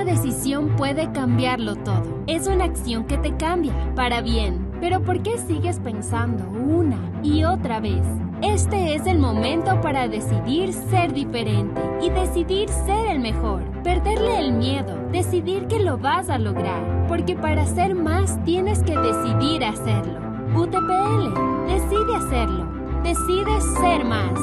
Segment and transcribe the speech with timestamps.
[0.00, 2.22] Una decisión puede cambiarlo todo.
[2.26, 4.66] Es una acción que te cambia, para bien.
[4.80, 8.02] Pero ¿por qué sigues pensando una y otra vez?
[8.40, 13.62] Este es el momento para decidir ser diferente y decidir ser el mejor.
[13.82, 17.06] Perderle el miedo, decidir que lo vas a lograr.
[17.06, 20.18] Porque para ser más tienes que decidir hacerlo.
[20.56, 21.34] UTPL,
[21.66, 22.66] decide hacerlo.
[23.02, 24.40] Decide ser más.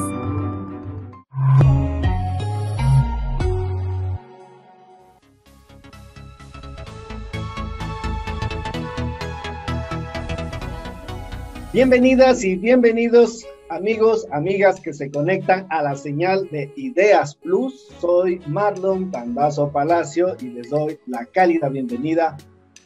[11.78, 17.90] Bienvenidas y bienvenidos amigos, amigas que se conectan a la señal de Ideas Plus.
[18.02, 22.36] Soy Marlon Tandazo Palacio y les doy la cálida bienvenida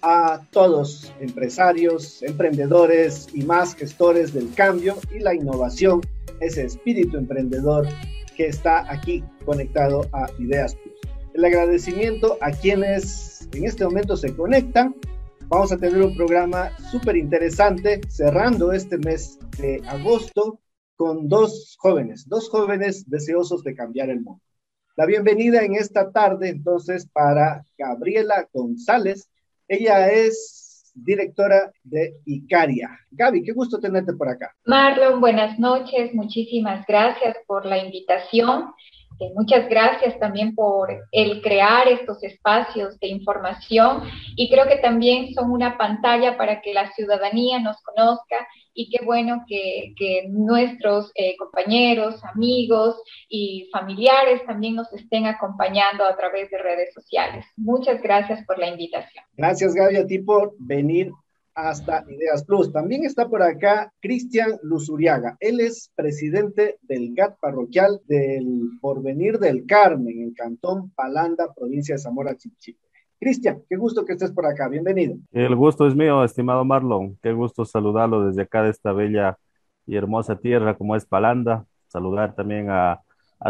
[0.02, 6.02] a todos empresarios, emprendedores y más gestores del cambio y la innovación,
[6.42, 7.88] ese espíritu emprendedor
[8.36, 10.96] que está aquí conectado a Ideas Plus.
[11.34, 14.94] El agradecimiento a quienes en este momento se conectan
[15.52, 20.62] vamos a tener un programa súper interesante cerrando este mes de agosto
[20.96, 24.42] con dos jóvenes, dos jóvenes deseosos de cambiar el mundo.
[24.96, 29.30] La bienvenida en esta tarde entonces para Gabriela González.
[29.68, 32.98] Ella es directora de Icaria.
[33.12, 34.56] Gaby, qué gusto tenerte por acá.
[34.66, 36.14] Marlon, buenas noches.
[36.14, 38.72] Muchísimas gracias por la invitación
[39.36, 44.04] muchas gracias también por el crear estos espacios de información
[44.36, 49.04] y creo que también son una pantalla para que la ciudadanía nos conozca y qué
[49.06, 49.94] bueno que,
[50.30, 57.46] nuestros eh, compañeros, amigos y familiares también nos estén acompañando a través de redes sociales.
[57.58, 59.24] Muchas gracias por la invitación.
[59.36, 61.12] Gracias Gaby a ti por venir
[61.56, 62.72] hasta Ideas Plus.
[62.72, 65.38] También está por acá Cristian Luzuriaga.
[65.40, 72.00] Él es presidente del GAT parroquial del Porvenir del Carmen, en Cantón Palanda, provincia de
[72.00, 72.80] Zamora Chichipe.
[73.20, 74.68] Cristian, qué gusto que estés por acá.
[74.68, 75.16] Bienvenido.
[75.32, 77.18] El gusto es mío, estimado Marlon.
[77.22, 79.38] Qué gusto saludarlo desde acá de esta bella
[79.86, 81.66] y hermosa tierra como es Palanda.
[81.88, 83.02] Saludar también a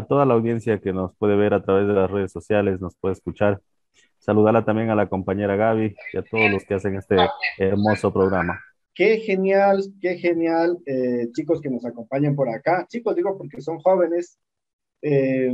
[0.09, 3.13] toda la audiencia que nos puede ver a través de las redes sociales, nos puede
[3.13, 3.61] escuchar
[4.21, 7.15] Saludarla también a la compañera Gaby y a todos los que hacen este
[7.57, 8.59] hermoso programa.
[8.93, 12.85] Qué genial, qué genial, eh, chicos que nos acompañan por acá.
[12.87, 14.37] Chicos, digo porque son jóvenes,
[15.01, 15.51] eh,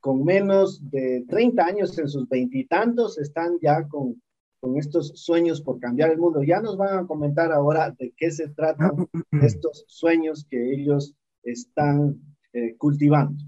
[0.00, 4.20] con menos de 30 años en sus veintitantos, están ya con,
[4.60, 6.42] con estos sueños por cambiar el mundo.
[6.42, 9.08] Ya nos van a comentar ahora de qué se tratan
[9.42, 12.18] estos sueños que ellos están
[12.52, 13.42] eh, cultivando.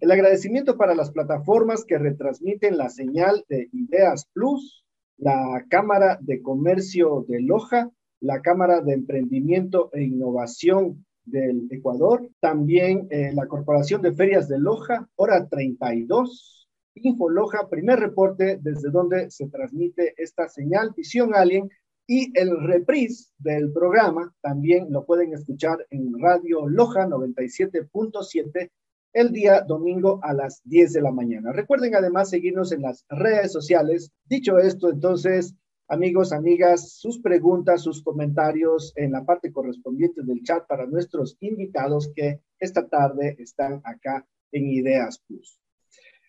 [0.00, 4.84] El agradecimiento para las plataformas que retransmiten la señal de Ideas Plus,
[5.16, 7.90] la Cámara de Comercio de Loja,
[8.20, 14.58] la Cámara de Emprendimiento e Innovación del Ecuador, también eh, la Corporación de Ferias de
[14.58, 21.68] Loja, hora 32, Info Loja, primer reporte desde donde se transmite esta señal, Visión Alien,
[22.06, 28.70] y el reprise del programa también lo pueden escuchar en Radio Loja 97.7
[29.14, 31.52] el día domingo a las 10 de la mañana.
[31.52, 34.10] Recuerden además seguirnos en las redes sociales.
[34.24, 35.54] Dicho esto, entonces,
[35.88, 42.10] amigos, amigas, sus preguntas, sus comentarios en la parte correspondiente del chat para nuestros invitados
[42.14, 45.63] que esta tarde están acá en Ideas Plus.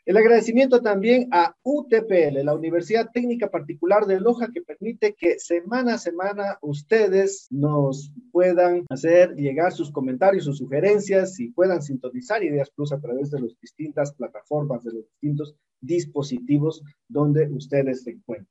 [0.05, 5.95] El agradecimiento también a UTPL, la Universidad Técnica Particular de Loja, que permite que semana
[5.95, 12.69] a semana ustedes nos puedan hacer llegar sus comentarios, sus sugerencias y puedan sintonizar Ideas
[12.69, 18.47] Plus a través de las distintas plataformas, de los distintos dispositivos donde ustedes se encuentran.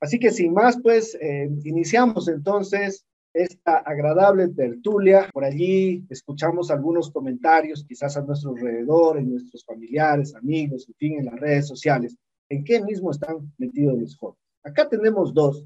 [0.00, 5.28] Así que sin más, pues eh, iniciamos entonces esta agradable tertulia.
[5.32, 11.18] Por allí escuchamos algunos comentarios, quizás a nuestro alrededor, en nuestros familiares, amigos, en fin,
[11.18, 12.16] en las redes sociales.
[12.48, 14.42] ¿En qué mismo están metidos los jóvenes?
[14.62, 15.64] Acá tenemos dos,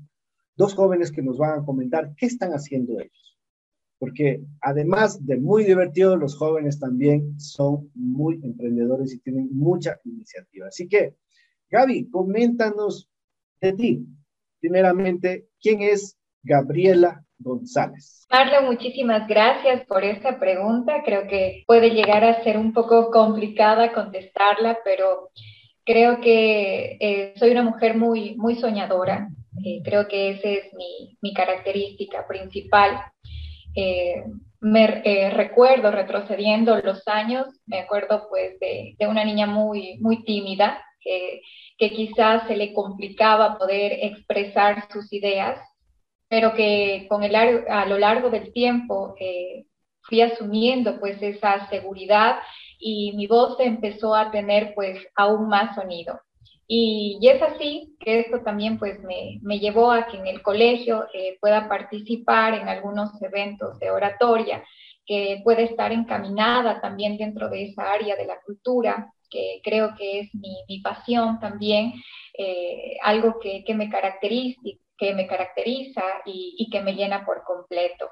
[0.57, 3.37] dos jóvenes que nos van a comentar qué están haciendo ellos.
[3.99, 10.69] Porque además de muy divertidos, los jóvenes también son muy emprendedores y tienen mucha iniciativa.
[10.69, 11.17] Así que,
[11.71, 13.09] Gaby, coméntanos
[13.61, 14.07] de ti.
[14.61, 18.27] Primeramente, ¿quién es Gabriela González.
[18.31, 21.03] Marlo, muchísimas gracias por esta pregunta.
[21.05, 25.31] Creo que puede llegar a ser un poco complicada contestarla, pero
[25.85, 29.29] creo que eh, soy una mujer muy, muy soñadora.
[29.65, 33.01] Eh, creo que esa es mi, mi característica principal.
[33.75, 34.25] Eh,
[34.61, 40.83] me recuerdo retrocediendo los años, me acuerdo pues de, de una niña muy, muy tímida,
[41.01, 41.41] que,
[41.79, 45.61] que quizás se le complicaba poder expresar sus ideas
[46.29, 49.67] pero que con el, a lo largo del tiempo eh,
[50.03, 52.39] fui asumiendo pues esa seguridad
[52.79, 56.21] y mi voz empezó a tener pues aún más sonido.
[56.69, 61.07] Y, es así que esto también pues me, me llevó a que en el colegio
[61.15, 64.65] eh, pueda participar en algunos eventos de oratoria,
[65.05, 70.21] que puede estar encaminada también dentro de esa área de la cultura, que creo que
[70.21, 71.93] es mi, mi pasión también,
[72.37, 74.61] eh, algo que, que, me caracteriza,
[74.99, 78.11] que me caracteriza y, que me llena por completo.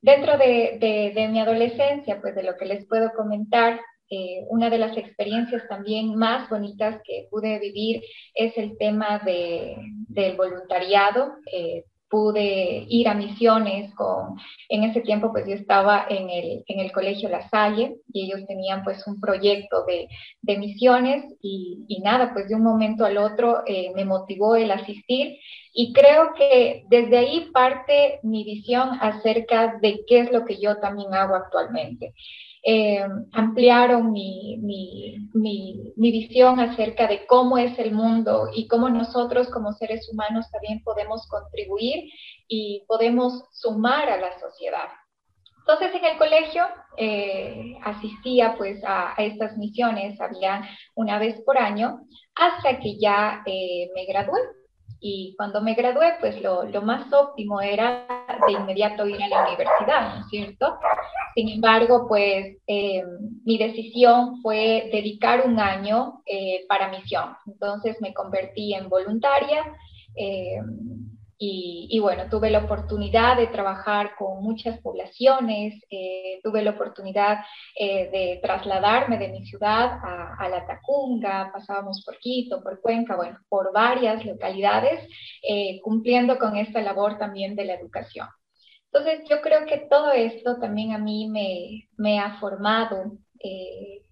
[0.00, 3.80] Dentro de, mi adolescencia, pues de lo que les puedo comentar,
[4.10, 8.02] eh, una de las experiencias también más bonitas que pude vivir
[8.34, 9.76] es el tema de,
[10.08, 11.36] del voluntariado.
[11.50, 14.36] Eh, pude ir a misiones con,
[14.68, 18.46] en ese tiempo pues yo estaba en el, en el colegio La Salle y ellos
[18.46, 20.08] tenían pues un proyecto de,
[20.42, 24.70] de misiones y, y, nada, pues de un momento al otro eh, me motivó el
[24.72, 25.38] asistir
[25.72, 30.76] y creo que desde ahí parte mi visión acerca de qué es lo que yo
[30.80, 32.12] también hago actualmente
[32.64, 38.88] eh, ampliaron mi, mi, mi, mi, visión acerca de cómo es el mundo y cómo
[38.88, 42.04] nosotros como seres humanos también podemos contribuir
[42.46, 44.88] y podemos sumar a la sociedad.
[45.58, 46.64] Entonces en el colegio
[46.96, 50.62] eh, asistía pues a, a, estas misiones, había
[50.94, 52.00] una vez por año,
[52.34, 54.40] hasta que ya eh, me gradué.
[55.04, 58.06] Y cuando me gradué, pues lo, lo, más óptimo era
[58.46, 60.78] de inmediato ir a la universidad, ¿no es cierto?
[61.34, 63.02] Sin embargo, pues eh,
[63.44, 67.34] mi decisión fue dedicar un año eh, para misión.
[67.46, 69.64] Entonces me convertí en voluntaria.
[70.14, 70.60] Eh,
[71.44, 77.38] y, bueno, tuve la oportunidad de trabajar con muchas poblaciones, eh, tuve la oportunidad
[77.76, 83.16] eh, de trasladarme de mi ciudad a, a, la Tacunga, pasábamos por Quito, por Cuenca,
[83.16, 85.04] bueno, por varias localidades,
[85.42, 88.28] eh, cumpliendo con esta labor también de la educación.
[88.92, 93.18] Entonces, yo creo que todo esto también a mí me, me ha formado,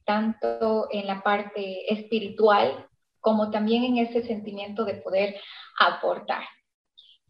[0.04, 2.88] tanto en la parte espiritual
[3.20, 5.36] como también en ese sentimiento de poder
[5.78, 6.42] aportar.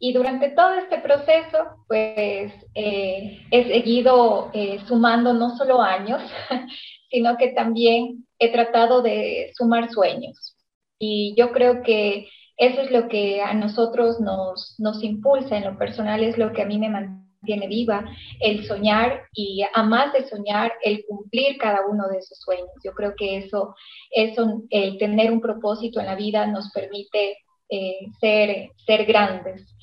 [0.02, 6.22] Y durante todo este proceso, pues eh, he seguido eh, sumando no solo años,
[7.10, 10.56] sino que también he tratado de sumar sueños.
[10.98, 15.78] Y yo creo que eso es lo que a nosotros nos, nos impulsa, en lo
[15.78, 18.04] personal es lo que a mí me mantiene viva,
[18.40, 22.70] el soñar y a más de soñar, el cumplir cada uno de esos sueños.
[22.82, 23.74] Yo creo que eso,
[24.10, 27.36] eso el tener un propósito en la vida nos permite
[27.70, 29.74] eh, ser, ser grandes.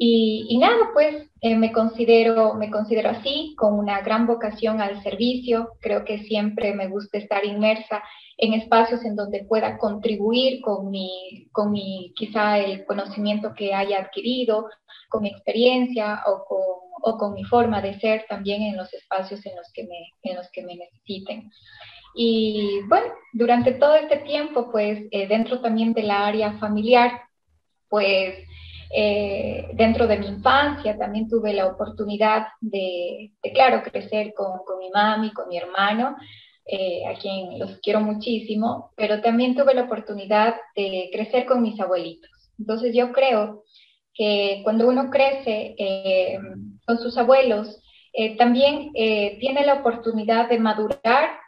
[0.00, 5.02] Y, y nada, pues eh, me, considero, me considero así, con una gran vocación al
[5.02, 5.72] servicio.
[5.80, 8.02] Creo que siempre me gusta estar inmersa
[8.36, 13.98] en espacios en donde pueda contribuir con mi, con mi quizá el conocimiento que haya
[13.98, 14.68] adquirido,
[15.08, 16.62] con mi experiencia o con,
[17.02, 20.36] o con mi forma de ser también en los espacios en los que me, en
[20.36, 21.50] los que me necesiten.
[22.20, 27.12] Y bueno, durante todo este tiempo, pues eh, dentro también de la área familiar,
[27.88, 28.34] pues
[28.92, 34.80] eh, dentro de mi infancia también tuve la oportunidad de, de claro, crecer con, con,
[34.80, 36.16] mi mami, con mi hermano,
[36.66, 41.78] eh, a quien los quiero muchísimo, pero también tuve la oportunidad de crecer con mis
[41.78, 42.32] abuelitos.
[42.58, 43.62] Entonces yo creo
[44.12, 46.36] que cuando uno crece eh,
[46.84, 47.80] con sus abuelos,
[48.12, 51.38] eh, también tiene la oportunidad de madurar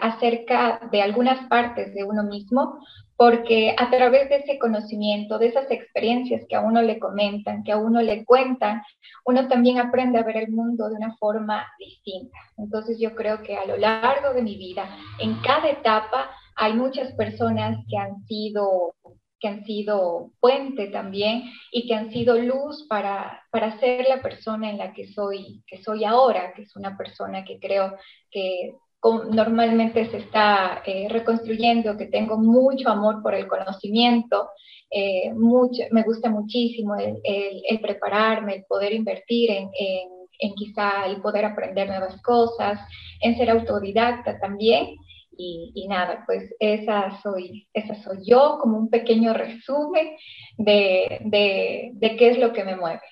[0.00, 2.78] acerca de algunas partes de uno mismo,
[3.16, 7.72] porque a través de ese conocimiento, de esas experiencias que a uno le comentan, que
[7.72, 8.80] a uno le cuentan,
[9.24, 12.38] uno también aprende a ver el mundo de una forma distinta.
[12.56, 17.12] Entonces yo creo que a lo largo de mi vida, en cada etapa, hay muchas
[17.12, 18.94] personas que han sido
[19.40, 24.68] que han sido puente también y que han sido luz para, para ser la persona
[24.68, 27.96] en la que soy, que soy ahora, que es una persona que creo
[28.32, 34.48] que normalmente se está eh, reconstruyendo, que tengo mucho amor por el conocimiento,
[34.90, 40.08] eh, mucho, me gusta muchísimo el, el, prepararme, el poder invertir en, en,
[40.40, 42.80] en, quizá el poder aprender nuevas cosas,
[43.20, 44.96] en ser autodidacta también.
[45.40, 50.16] Y, y, nada, pues esa soy, esa soy yo, como un pequeño resumen
[50.56, 53.02] de, de, de qué es lo que me mueve.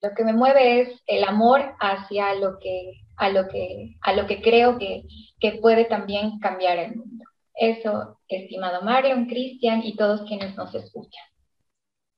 [0.00, 4.26] Lo que me mueve es el amor hacia lo que, a lo que, a lo
[4.26, 5.04] que creo que,
[5.40, 7.24] que puede también cambiar el mundo.
[7.54, 11.22] Eso, estimado Marlon, Cristian y todos quienes nos escuchan.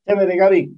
[0.06, 0.76] Chévere, Gaby.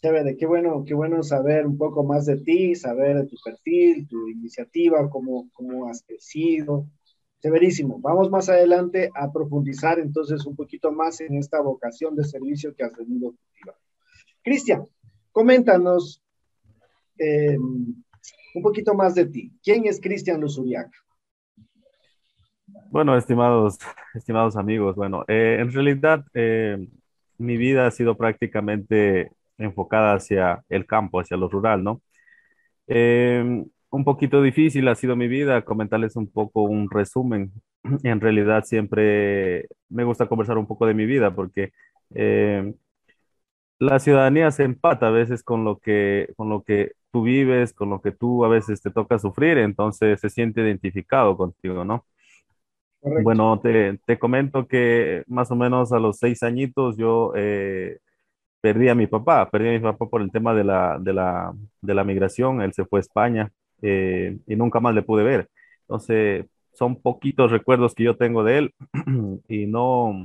[0.00, 4.06] Chévere, qué bueno, qué bueno saber un poco más de ti, saber de tu perfil,
[4.06, 6.86] tu iniciativa, cómo, cómo has crecido.
[7.40, 7.98] Chéverísimo.
[8.00, 12.84] Vamos más adelante a profundizar entonces un poquito más en esta vocación de servicio que
[12.84, 13.82] has venido cultivando.
[14.42, 14.84] Cristian,
[15.32, 16.22] coméntanos
[17.18, 17.58] eh,
[18.58, 19.52] un poquito más de ti.
[19.62, 20.98] ¿Quién es Cristian Luzuriaca?
[22.90, 23.78] Bueno, estimados,
[24.14, 26.88] estimados amigos, bueno, eh, en realidad eh,
[27.38, 32.02] mi vida ha sido prácticamente enfocada hacia el campo, hacia lo rural, ¿no?
[32.88, 37.52] Eh, un poquito difícil ha sido mi vida, comentarles un poco un resumen.
[38.02, 41.72] En realidad siempre me gusta conversar un poco de mi vida porque
[43.78, 47.90] la ciudadanía se empata a veces con lo que, con lo que tú vives, con
[47.90, 52.06] lo que tú a veces te toca sufrir, entonces se siente identificado contigo, ¿no?
[53.00, 53.24] Correcto.
[53.24, 57.98] Bueno, te, te comento que más o menos a los seis añitos yo eh,
[58.60, 61.52] perdí a mi papá, perdí a mi papá por el tema de la, de la,
[61.82, 65.48] de la migración, él se fue a España eh, y nunca más le pude ver.
[65.82, 68.74] Entonces, son poquitos recuerdos que yo tengo de él
[69.48, 70.24] y no,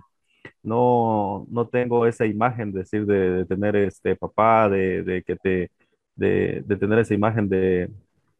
[0.64, 5.72] no, no tengo esa imagen, decir, de, de tener este papá, de, de que te,
[6.16, 7.90] de, tener esa imagen de,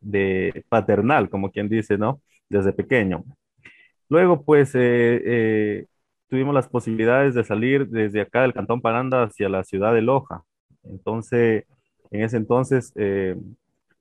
[0.02, 2.22] de paternal, como quien dice, ¿no?
[2.50, 3.24] Desde pequeño.
[4.10, 5.86] Luego, pues, eh, eh,
[6.28, 10.44] tuvimos las posibilidades de salir desde acá del Cantón Paranda hacia la ciudad de Loja.
[10.84, 11.66] Entonces,
[12.12, 13.36] en ese entonces, eh,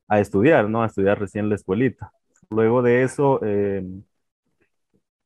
[0.09, 0.83] a estudiar, ¿no?
[0.83, 2.12] A estudiar recién la escuelita.
[2.50, 3.41] Luego de eso,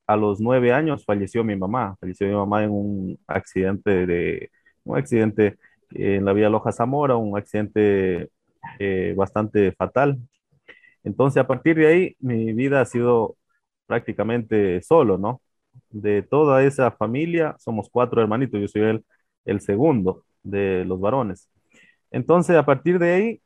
[0.06, 1.96] a los nueve años falleció mi mamá.
[2.00, 4.50] Falleció mi mamá en un accidente de,
[4.84, 5.58] un accidente
[5.90, 8.30] en la vía Loja Zamora, un accidente
[8.78, 10.18] eh, bastante fatal.
[11.04, 13.36] Entonces, a partir de ahí, mi vida ha sido
[13.86, 15.40] prácticamente solo, ¿no?
[15.90, 19.04] De toda esa familia, somos cuatro hermanitos, yo soy el,
[19.44, 21.48] el segundo de los varones.
[22.10, 23.40] Entonces, a partir de ahí,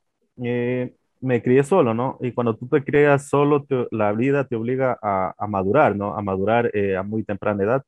[0.44, 2.18] eh, me crié solo, ¿no?
[2.22, 6.16] Y cuando tú te creas solo, te- la vida te obliga a, a madurar, ¿no?
[6.16, 7.84] A madurar eh, a muy temprana edad.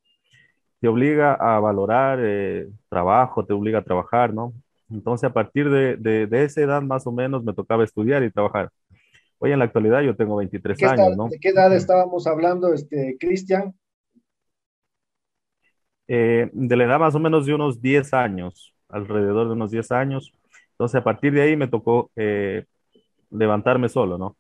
[0.81, 4.53] Te obliga a valorar eh, trabajo, te obliga a trabajar, ¿no?
[4.93, 8.31] Entonces, a partir de, de, de esa edad, más o menos, me tocaba estudiar y
[8.31, 8.71] trabajar.
[9.39, 11.29] Hoy en la actualidad yo tengo ¿De 23 qué edad, años, ¿no?
[11.31, 13.75] de qué edad estábamos hablando, este, Cristian?
[16.09, 19.91] Eh, de la edad más o menos de unos 10 años, alrededor de unos 10
[19.93, 20.33] años.
[20.73, 22.65] Entonces, a partir de ahí me tocó eh,
[23.31, 24.37] levantarme solo, ¿no?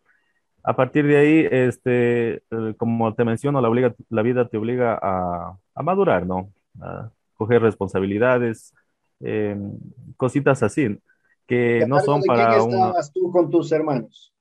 [0.65, 4.99] A partir de ahí, este, eh, como te menciono, la, obliga- la vida te obliga
[5.03, 6.53] a, a madurar, ¿no?
[6.83, 8.75] A coger responsabilidades,
[9.23, 9.57] eh,
[10.17, 10.99] cositas así, ¿Y
[11.47, 12.77] que no son de quién para una...
[12.77, 14.33] estabas tú con tus hermanos?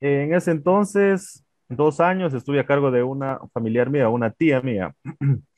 [0.00, 4.94] En ese entonces, dos años, estuve a cargo de una familiar mía, una tía mía,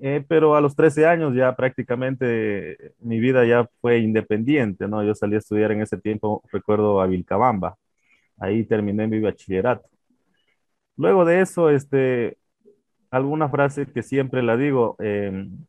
[0.00, 5.02] Eh, pero a los 13 años ya prácticamente eh, mi vida ya fue independiente, ¿no?
[5.04, 7.76] Yo salí a estudiar en ese tiempo, recuerdo, a Vilcabamba.
[8.38, 9.88] Ahí terminé mi bachillerato.
[10.96, 12.38] Luego de eso, este,
[13.10, 15.66] alguna frase que siempre la digo, em,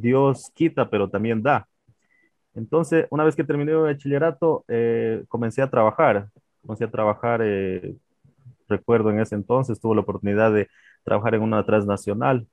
[0.00, 1.68] Dios quita, pero también da.
[2.54, 6.28] Entonces, una vez que terminé mi bachillerato, eh, comencé a trabajar.
[6.62, 7.96] Comencé a trabajar, eh,
[8.68, 10.68] recuerdo en ese entonces, tuve la oportunidad de
[11.04, 12.46] trabajar en una transnacional,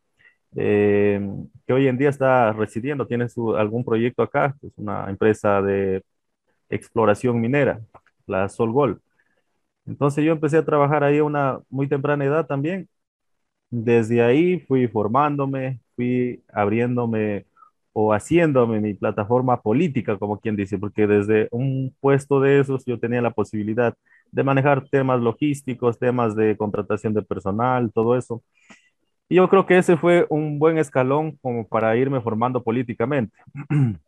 [0.55, 1.21] eh,
[1.65, 6.03] que hoy en día está residiendo, tiene algún proyecto acá, es una empresa de
[6.69, 7.81] exploración minera,
[8.27, 9.01] la Solgol.
[9.85, 12.89] Entonces yo empecé a trabajar ahí a una muy temprana edad también
[13.71, 15.79] desde ahí fui formándome,
[16.53, 17.45] abriéndome
[17.93, 22.99] o haciéndome mi plataforma política, como quien dice, porque desde un puesto de esos yo
[22.99, 23.95] tenía la posibilidad
[24.31, 28.43] de manejar temas logísticos, temas de contratación de personal, todo eso.
[29.29, 33.35] Y yo creo que ese fue un buen escalón como para irme formando políticamente.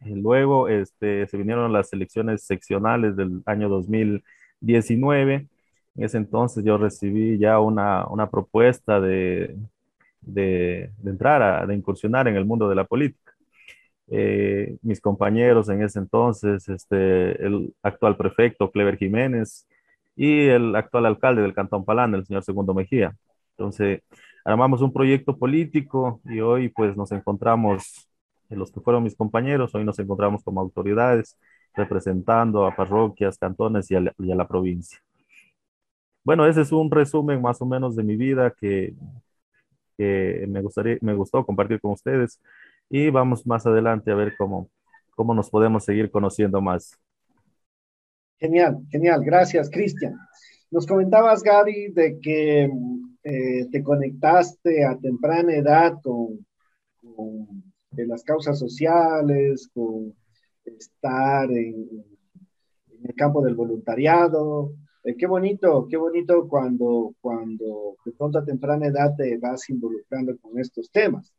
[0.00, 5.48] Luego este, se vinieron las elecciones seccionales del año 2019.
[5.96, 9.56] En ese entonces yo recibí ya una, una propuesta de,
[10.28, 13.32] de, de entrar, a, de incursionar en el mundo de la política.
[14.10, 19.66] Eh, mis compañeros en ese entonces, este, el actual prefecto Clever Jiménez
[20.16, 23.14] y el actual alcalde del Cantón Palán, el señor Segundo Mejía.
[23.56, 24.02] Entonces,
[24.44, 28.08] armamos un proyecto político y hoy pues nos encontramos,
[28.48, 31.38] eh, los que fueron mis compañeros, hoy nos encontramos como autoridades
[31.74, 34.98] representando a parroquias, cantones y a la, y a la provincia.
[36.24, 38.94] Bueno, ese es un resumen más o menos de mi vida que
[39.98, 42.40] que me gustaría, me gustó compartir con ustedes
[42.88, 44.70] y vamos más adelante a ver cómo,
[45.16, 46.96] cómo nos podemos seguir conociendo más.
[48.38, 49.22] Genial, genial.
[49.24, 50.16] Gracias, Cristian.
[50.70, 52.70] Nos comentabas, Gaby, de que
[53.24, 56.46] eh, te conectaste a temprana edad con,
[57.00, 60.14] con de las causas sociales, con
[60.64, 62.04] estar en,
[62.90, 64.72] en el campo del voluntariado.
[65.04, 70.36] Eh, qué bonito, qué bonito cuando, cuando de pronto a temprana edad te vas involucrando
[70.38, 71.32] con estos temas.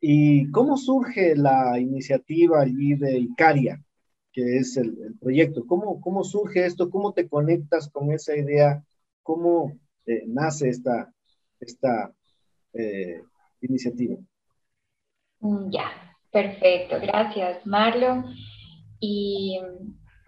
[0.00, 3.80] ¿Y cómo surge la iniciativa allí de Icaria,
[4.32, 5.64] que es el, proyecto?
[5.66, 6.90] ¿Cómo, ¿Cómo surge esto?
[6.90, 8.84] ¿Cómo te conectas con esa idea?
[9.22, 11.12] ¿Cómo eh, nace esta,
[11.60, 12.12] esta
[12.72, 13.22] eh,
[13.60, 14.16] iniciativa.
[15.40, 15.90] Mm, ya,
[16.30, 18.34] perfecto, gracias Marlon.
[19.00, 19.58] Y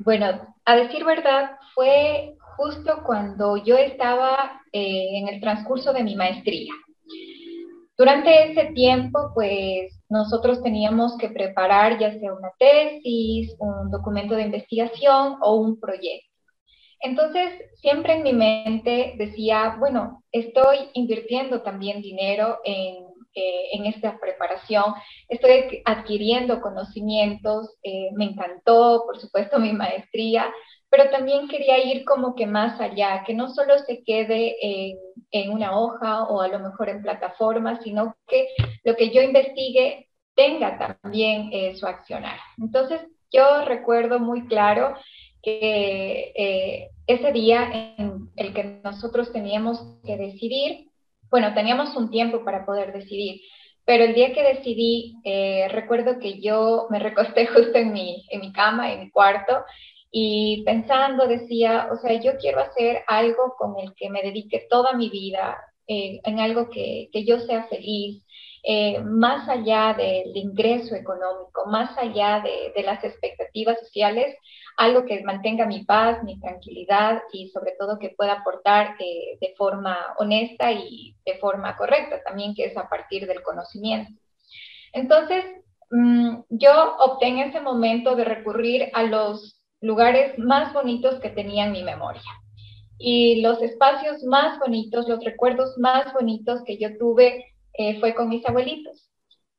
[0.05, 6.15] bueno, a decir verdad, fue justo cuando yo estaba eh, en el transcurso de mi
[6.15, 6.73] maestría.
[7.97, 14.43] Durante ese tiempo, pues nosotros teníamos que preparar ya sea una tesis, un documento de
[14.43, 16.29] investigación o un proyecto.
[17.01, 23.04] Entonces, siempre en mi mente decía, bueno, estoy invirtiendo también dinero en,
[23.35, 24.95] eh, esta preparación,
[25.29, 30.53] estoy adquiriendo conocimientos, eh, me encantó, por supuesto, mi maestría,
[30.89, 34.57] pero también quería ir como que más allá, que no solo se quede
[35.33, 38.49] en, una hoja o a lo mejor en plataforma, sino que
[38.85, 42.39] lo que yo investigue tenga también eh, su accionar.
[42.59, 43.01] Entonces,
[43.33, 44.95] yo recuerdo muy claro
[45.43, 50.91] que eh, ese día en el que nosotros teníamos que decidir,
[51.35, 53.41] bueno, teníamos un tiempo para poder decidir,
[53.85, 58.41] pero el día que decidí, eh, recuerdo que yo me recosté justo en mi, en
[58.41, 59.65] mi cama, en mi cuarto,
[60.13, 64.93] y pensando decía, o sea, yo quiero hacer algo con el que me dedique toda
[64.93, 68.25] mi vida, eh, en algo que, que, yo sea feliz,
[69.05, 74.37] más allá del ingreso económico, más allá de, de las expectativas sociales,
[74.77, 79.55] algo que mantenga mi paz, mi tranquilidad y sobre todo que pueda aportar eh, de
[79.57, 84.13] forma honesta y de forma correcta también, que es a partir del conocimiento.
[84.93, 85.45] Entonces,
[85.91, 91.67] mm, yo opté en ese momento de recurrir a los lugares más bonitos que tenía
[91.67, 92.23] en mi memoria.
[92.99, 98.29] Y los espacios más bonitos, los recuerdos más bonitos que yo tuve eh, fue con
[98.29, 99.11] mis abuelitos.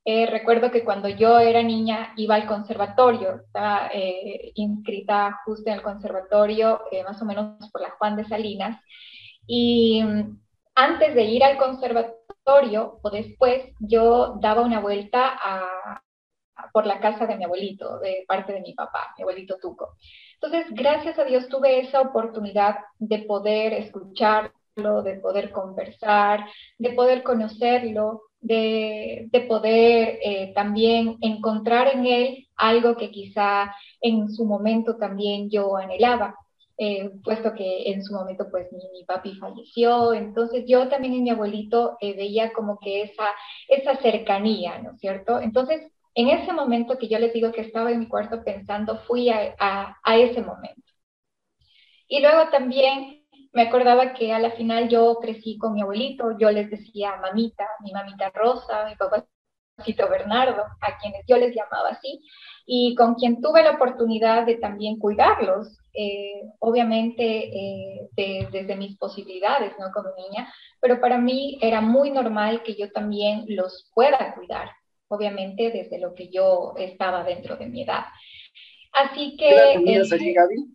[0.08, 5.78] Eh, recuerdo que cuando yo era niña iba al conservatorio, estaba eh, inscrita justo en
[5.78, 8.80] el conservatorio, eh, más o menos por la Juan de Salinas,
[9.48, 10.40] y mm,
[10.76, 15.40] antes de ir al conservatorio o después, yo daba una vuelta
[16.72, 19.96] por la casa de mi abuelito, de parte de mi papá, mi abuelito Tuco.
[20.40, 26.46] Entonces, gracias a Dios tuve esa oportunidad de poder escucharlo, de poder conversar,
[26.78, 34.45] de poder conocerlo, de, poder eh, también encontrar en él algo que quizá en su
[34.45, 36.36] momento también yo anhelaba.
[36.77, 41.29] Eh, puesto que en su momento pues mi, papi falleció, entonces yo también en mi
[41.29, 43.27] abuelito eh, veía como que esa,
[43.69, 45.39] esa cercanía, ¿no es cierto?
[45.39, 49.29] Entonces, en ese momento que yo les digo que estaba en mi cuarto pensando, fui
[49.29, 49.55] a,
[50.03, 50.81] a ese momento.
[52.08, 53.14] Y luego también
[53.56, 57.65] me acordaba que a la final yo crecí con mi abuelito, yo les decía mamita,
[57.82, 62.22] mi mamita Rosa, mi papacito Bernardo, a quienes yo les llamaba así,
[62.65, 68.10] y con quien tuve la oportunidad de también cuidarlos, eh, obviamente eh,
[68.52, 69.89] desde mis posibilidades, ¿no?
[69.94, 74.70] Como niña, pero para mí era muy normal que yo también los pueda cuidar,
[75.08, 78.04] obviamente desde lo que yo estaba dentro de mi edad.
[78.91, 79.80] Así que...
[79.86, 80.75] ¿Qué allí, Gaby?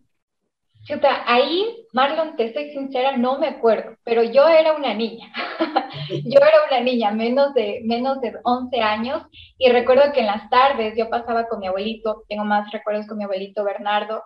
[0.83, 5.31] Chuta, ahí, Marlon, te soy sincera, no me acuerdo, pero yo era una niña.
[6.09, 9.23] yo era una niña, menos de, menos de 11 años,
[9.59, 13.19] y recuerdo que en las tardes yo pasaba con mi abuelito, tengo más recuerdos con
[13.19, 14.23] mi abuelito Bernardo,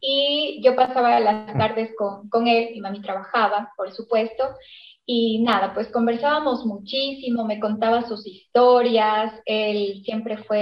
[0.00, 4.44] y yo pasaba las tardes con, con él, mi mami trabajaba, por supuesto,
[5.08, 10.60] y nada, pues conversábamos muchísimo, me contaba sus historias, él siempre fue,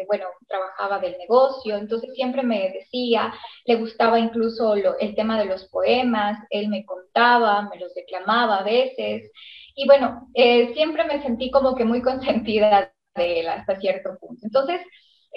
[0.00, 3.32] eh, bueno, trabajaba del negocio, entonces siempre me decía,
[3.64, 8.64] le gustaba incluso el tema de los poemas, él me contaba, me los declamaba a
[8.64, 9.30] veces,
[9.76, 14.40] y bueno, eh, siempre me sentí como que muy consentida de él hasta cierto punto.
[14.44, 14.80] Entonces,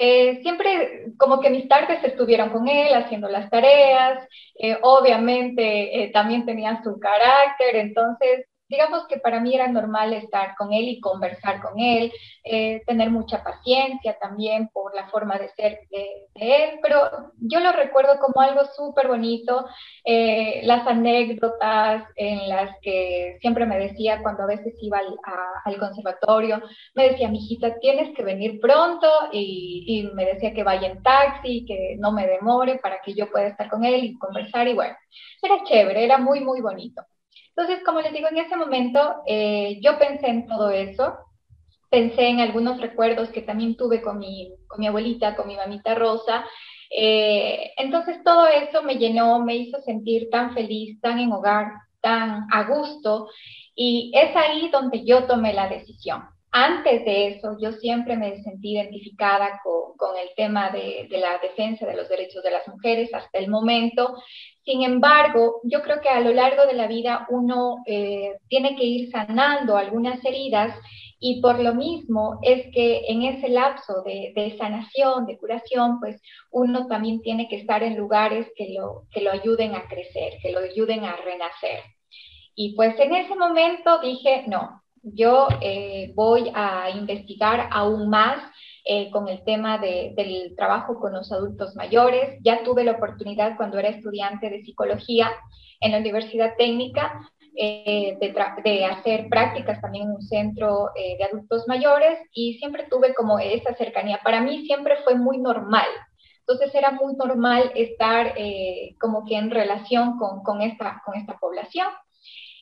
[0.02, 4.26] eh, siempre como que mis tardes estuvieron con él haciendo las tareas,
[4.58, 10.56] eh, obviamente eh, también tenía su carácter, entonces digamos que para mí era normal estar
[10.56, 15.50] con él y conversar con él, eh, tener mucha paciencia también por la forma de
[15.50, 19.66] ser de, él, pero yo lo recuerdo como algo súper bonito,
[20.06, 25.00] eh, las anécdotas en las que siempre me decía cuando a veces iba
[25.66, 26.62] al, conservatorio,
[26.94, 31.66] me decía, mijita, tienes que venir pronto y, y me decía que vaya en taxi,
[31.66, 34.96] que no me demore para que yo pueda estar con él y conversar y bueno,
[35.42, 37.04] era chévere, era muy, muy bonito.
[37.60, 41.17] Entonces, como les digo, en ese momento eh, yo pensé en todo eso,
[41.89, 44.54] pensé en algunos recuerdos que también tuve con mi,
[44.88, 46.45] abuelita, con mi mamita Rosa.
[46.89, 52.48] Eh, entonces, todo eso me llenó, me hizo sentir tan feliz, tan en hogar, tan
[52.50, 53.28] a gusto.
[53.76, 56.30] Y es ahí donde yo tomé la decisión.
[56.52, 61.96] Antes de eso, yo siempre me sentí identificada con, el tema de, la defensa de
[61.96, 64.16] los derechos de las mujeres hasta el momento.
[64.64, 68.84] Sin embargo, yo creo que a lo largo de la vida uno eh, tiene que
[68.84, 70.76] ir sanando algunas heridas
[71.20, 76.20] y por lo mismo es que en ese lapso de, de, sanación, de curación, pues
[76.52, 80.52] uno también tiene que estar en lugares que lo, que lo ayuden a crecer, que
[80.52, 81.82] lo ayuden a renacer.
[82.56, 88.42] Y pues en ese momento dije, no, yo eh, voy a investigar aún más
[88.86, 92.40] eh, con el tema del trabajo con los adultos mayores.
[92.44, 95.32] Ya tuve la oportunidad cuando era estudiante de psicología
[95.80, 102.20] en la Universidad Técnica eh, de, hacer prácticas también en un centro de adultos mayores
[102.34, 104.20] y siempre tuve como esa cercanía.
[104.24, 105.88] Para mí siempre fue muy normal.
[106.40, 108.34] Entonces era muy normal estar
[109.00, 111.88] como que en relación con, esta, con esta población.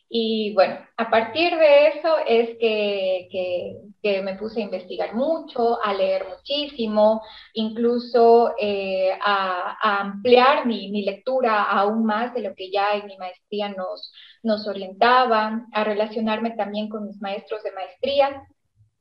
[0.09, 5.93] Y bueno, a partir de eso es que, que, me puse a investigar mucho, a
[5.93, 7.21] leer muchísimo,
[7.53, 13.17] incluso eh, a, ampliar mi, mi, lectura aún más de lo que ya en mi
[13.17, 18.43] maestría nos, nos orientaban, a relacionarme también con mis maestros de maestría,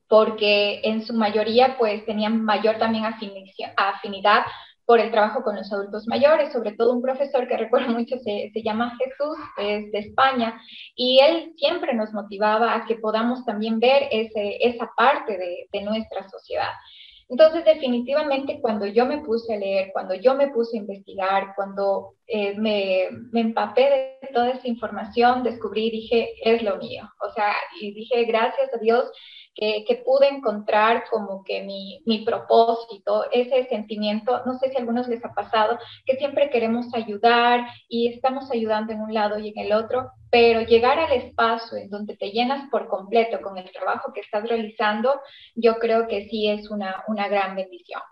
[0.08, 3.04] porque en su mayoría pues tenían mayor también
[3.76, 4.44] afinidad
[4.86, 8.50] por el trabajo con los adultos mayores, sobre todo un profesor que recuerdo mucho se,
[8.52, 10.58] se, llama Jesús, es de España,
[10.94, 15.82] y él siempre nos motivaba a que podamos también ver ese, esa parte de, de
[15.82, 16.70] nuestra sociedad.
[17.28, 22.14] Entonces, definitivamente, cuando yo me puse a leer, cuando yo me puse a investigar, cuando
[22.28, 27.10] eh, me, me, empapé de toda esa información, descubrí, dije, es lo mío.
[27.20, 29.10] O sea, y dije, gracias a Dios
[29.56, 35.08] que, pude encontrar como que mi, mi, propósito, ese sentimiento, no sé si a algunos
[35.08, 39.58] les ha pasado, que siempre queremos ayudar y estamos ayudando en un lado y en
[39.58, 44.12] el otro, pero llegar al espacio en donde te llenas por completo con el trabajo
[44.12, 45.20] que estás realizando,
[45.54, 48.02] yo creo que sí es una, una gran bendición.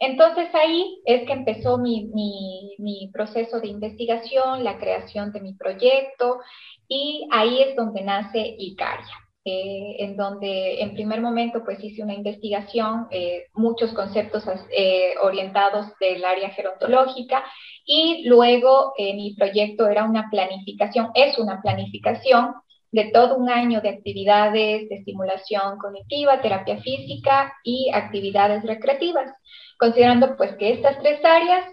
[0.00, 5.52] Entonces ahí es que empezó mi, mi, mi, proceso de investigación, la creación de mi
[5.52, 6.40] proyecto
[6.88, 9.29] y ahí es donde nace Icaria.
[9.42, 15.86] Eh, en donde en primer momento pues hice una investigación, eh, muchos conceptos eh, orientados
[15.98, 17.42] del área gerontológica
[17.86, 22.52] y luego mi proyecto era una planificación, es una planificación
[22.92, 29.32] de todo un año de actividades de estimulación cognitiva, terapia física y actividades recreativas,
[29.78, 31.64] considerando pues que estas tres áreas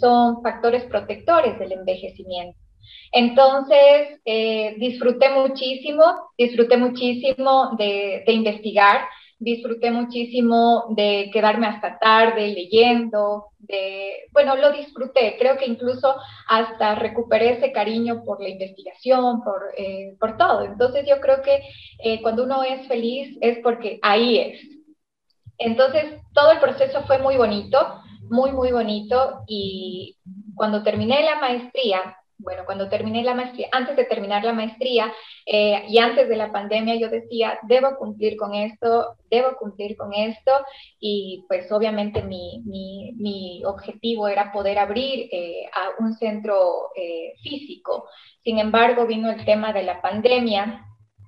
[0.00, 2.63] son factores protectores del envejecimiento.
[3.12, 6.04] Entonces, eh, disfruté muchísimo,
[6.36, 9.06] disfruté muchísimo de, investigar,
[9.38, 13.46] disfruté muchísimo de quedarme hasta tarde leyendo,
[14.32, 16.14] bueno, lo disfruté, creo que incluso
[16.48, 20.64] hasta recuperé ese cariño por la investigación, por, eh, por todo.
[20.64, 21.62] Entonces yo creo que
[22.02, 24.60] eh, cuando uno es feliz es porque ahí es.
[25.58, 27.78] Entonces todo el proceso fue muy bonito,
[28.28, 30.16] muy, muy bonito y
[30.54, 35.12] cuando terminé la maestría, bueno, cuando terminé la maestría, antes de terminar la maestría
[35.46, 40.12] eh, y antes de la pandemia, yo decía, debo cumplir con esto, debo cumplir con
[40.12, 40.50] esto,
[40.98, 48.08] y pues obviamente mi, mi, objetivo era poder abrir eh, a un centro eh, físico.
[48.42, 50.84] Sin embargo, vino el tema de la pandemia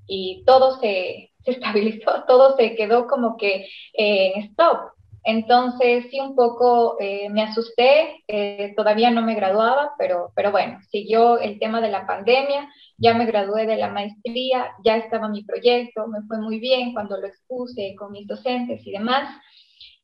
[0.06, 4.95] y todo se, se estabilizó, todo se quedó como que en stop.
[5.28, 10.78] Entonces, sí, un poco eh, me asusté, eh, todavía no me graduaba, pero, pero bueno,
[10.92, 15.42] siguió el tema de la pandemia, ya me gradué de la maestría, ya estaba mi
[15.42, 19.28] proyecto, me fue muy bien cuando lo expuse con mis docentes y demás,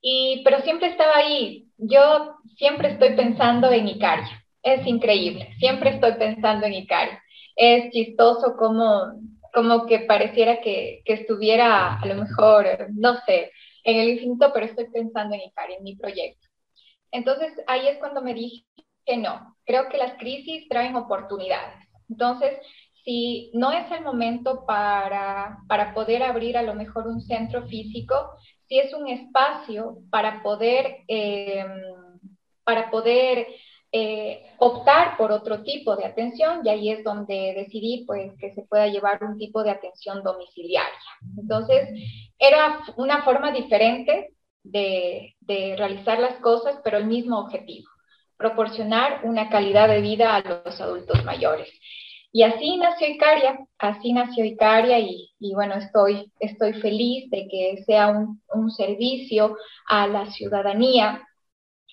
[0.00, 6.14] y, pero siempre estaba ahí, yo siempre estoy pensando en Icaria, es increíble, siempre estoy
[6.14, 7.22] pensando en Icaria,
[7.54, 9.12] es chistoso como,
[9.54, 13.52] como que pareciera que, que estuviera a lo mejor, no sé,
[13.84, 16.48] en el infinito, pero estoy pensando en Icari, en mi proyecto.
[17.10, 18.64] Entonces ahí es cuando me dije
[19.04, 21.86] que no, creo que las crisis traen oportunidades.
[22.08, 22.58] Entonces,
[23.04, 28.14] si no es el momento para, para poder abrir a lo mejor un centro físico,
[28.68, 31.66] si es un espacio para poder, eh,
[32.64, 33.46] para poder
[33.94, 38.62] eh, optar por otro tipo de atención y ahí es donde decidí pues que se
[38.62, 40.98] pueda llevar un tipo de atención domiciliaria.
[41.36, 41.90] Entonces,
[42.38, 47.88] era una forma diferente de, de realizar las cosas, pero el mismo objetivo,
[48.38, 51.68] proporcionar una calidad de vida a los adultos mayores.
[52.34, 57.82] Y así nació Icaria, así nació Icaria y, y bueno, estoy, estoy feliz de que
[57.84, 59.54] sea un, un servicio
[59.86, 61.28] a la ciudadanía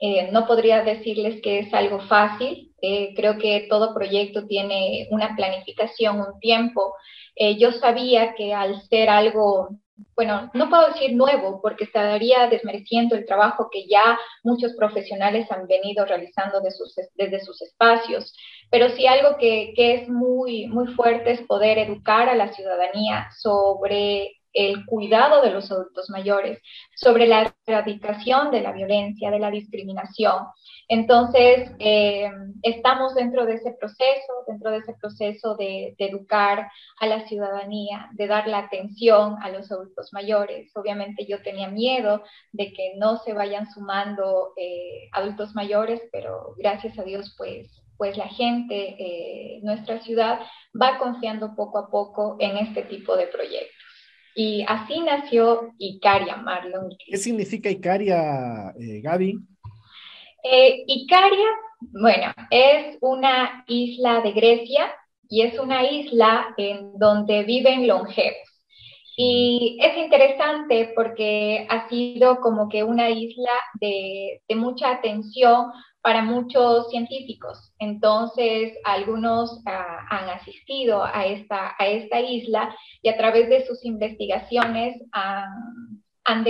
[0.02, 2.74] eh, no podría decirles que es algo fácil.
[2.82, 6.96] Eh, creo que todo proyecto tiene una planificación, un tiempo.
[7.36, 9.70] Eh, yo sabía que al ser algo
[10.16, 15.68] bueno, no puedo decir nuevo porque estaría desmereciendo el trabajo que ya muchos profesionales han
[15.68, 18.34] venido realizando desde sus espacios,
[18.70, 23.28] pero sí algo que, que es muy, muy fuerte es poder educar a la ciudadanía
[23.38, 26.60] sobre el cuidado de los adultos mayores,
[26.96, 30.46] sobre la erradicación de la violencia, de la discriminación.
[30.88, 32.30] Entonces, eh,
[32.64, 38.28] estamos dentro de ese proceso, dentro de ese proceso de, educar a la ciudadanía, de
[38.28, 40.72] dar la atención a los adultos mayores.
[40.76, 46.98] Obviamente yo tenía miedo de que no se vayan sumando eh, adultos mayores, pero gracias
[46.98, 50.40] a Dios, pues pues la gente, eh, nuestra ciudad,
[50.74, 53.88] va confiando poco a poco en este tipo de proyectos.
[54.36, 56.89] Y así nació Icaria, Marlon.
[57.06, 59.39] ¿Qué significa Icaria, eh, Gaby?
[60.44, 61.48] Eh, Icaria,
[61.80, 64.94] bueno, es una isla de Grecia
[65.30, 68.50] y es una isla en donde viven longevos.
[69.18, 76.22] Y es interesante porque ha sido como que una isla de, de mucha atención para
[76.22, 77.74] muchos científicos.
[77.80, 83.84] Entonces, algunos ah, han asistido a esta, a esta isla y a través de sus
[83.84, 86.46] investigaciones han, han,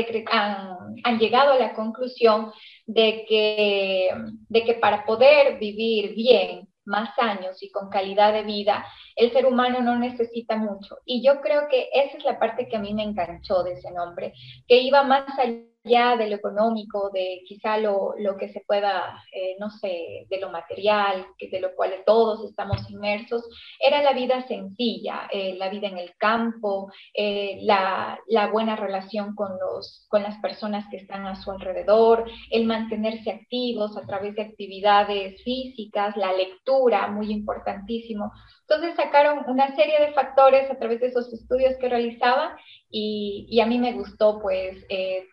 [1.03, 2.51] han, llegado a la conclusión
[2.85, 4.09] de que,
[4.49, 8.85] de que para poder vivir bien más años y con calidad de vida,
[9.15, 10.97] el ser humano no necesita mucho.
[11.05, 13.91] Y yo creo que esa es la parte que a mí me enganchó de ese
[13.91, 14.33] nombre,
[14.67, 19.23] que iba más allá ya de lo económico, de quizá lo, lo que se pueda,
[19.31, 23.47] eh, no sé, de lo material, que de lo cual todos estamos inmersos,
[23.79, 29.35] era la vida sencilla, eh, la vida en el campo, eh, la, la, buena relación
[29.35, 34.35] con, los, con las personas que están a su alrededor, el mantenerse activos a través
[34.35, 38.31] de actividades físicas, la lectura, muy importantísimo.
[38.61, 42.51] Entonces sacaron una serie de factores a través de esos estudios que realizaban
[42.91, 45.27] y, a mí me gustó pues eh,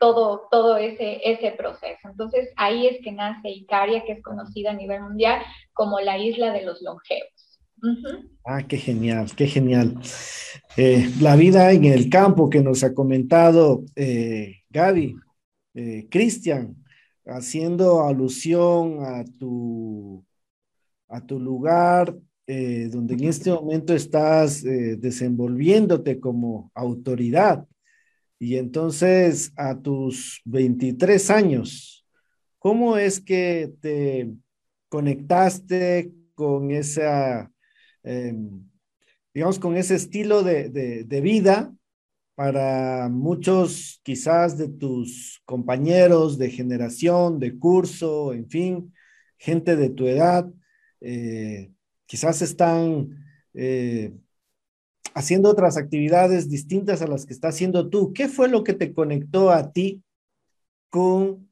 [0.51, 2.09] todo, ese, ese proceso.
[2.09, 6.53] Entonces ahí es que nace Icaria, que es conocida a nivel mundial como la isla
[6.53, 7.61] de los longevos.
[8.45, 9.99] Ah, qué genial, qué genial.
[10.77, 15.17] Eh, la vida en el campo que nos ha comentado eh, Gaby,
[16.11, 16.75] Cristian,
[17.27, 20.25] haciendo alusión a tu,
[21.09, 22.15] a tu lugar
[22.49, 27.67] eh, donde en este momento estás eh, desenvolviéndote como autoridad.
[28.39, 32.07] Y entonces a tus 23 años,
[32.59, 34.33] ¿cómo es que te
[34.89, 37.51] conectaste con esa,
[38.03, 38.69] em,
[39.33, 41.75] digamos, con ese estilo de, de vida
[42.35, 48.93] para muchos quizás de tus compañeros de generación, de curso, en fin,
[49.39, 50.47] gente de tu edad?
[51.01, 51.73] Eh,
[52.07, 53.09] quizás están
[53.55, 54.13] eh,
[55.17, 58.13] haciendo otras actividades distintas a las que estás haciendo tú.
[58.13, 60.03] ¿Qué fue lo que te conectó a ti
[60.91, 61.49] con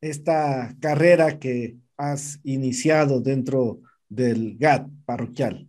[0.00, 5.68] esta carrera que has iniciado dentro del GAT parroquial?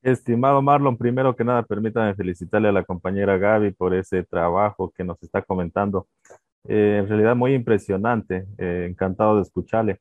[0.00, 5.04] Estimado Marlon, primero que nada, permítame felicitarle a la compañera Gaby por ese trabajo que
[5.04, 6.08] nos está comentando.
[6.66, 10.00] Eh, en realidad muy impresionante, eh, encantado de escucharle.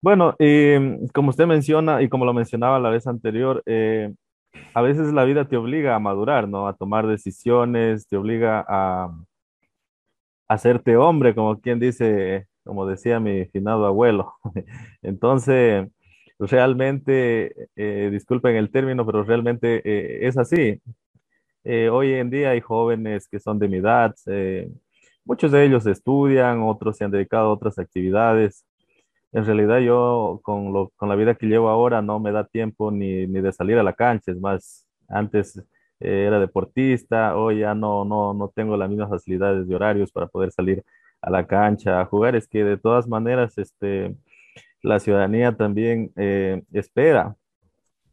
[0.00, 3.64] Bueno, eh, como usted menciona y como lo mencionaba la vez anterior,
[4.74, 6.68] a veces la vida te obliga a madurar, ¿no?
[6.68, 9.12] A tomar decisiones, te obliga a,
[10.48, 14.34] hacerte hombre, como quien dice, como decía mi finado abuelo.
[15.02, 15.88] Entonces,
[16.38, 20.80] realmente, eh, disculpen el término, pero realmente es así.
[21.64, 24.14] hoy en día hay jóvenes que son de mi edad,
[25.24, 28.64] muchos de ellos estudian, otros se han dedicado a otras actividades
[29.32, 32.90] en realidad yo con, lo, con la vida que llevo ahora no me da tiempo
[32.90, 35.56] ni, ni de salir a la cancha, es más, antes
[36.00, 40.26] eh, era deportista, hoy ya no, no, no tengo las mismas facilidades de horarios para
[40.26, 40.84] poder salir
[41.22, 44.16] a la cancha a jugar, es que de todas maneras este,
[44.82, 47.36] la ciudadanía también eh, espera,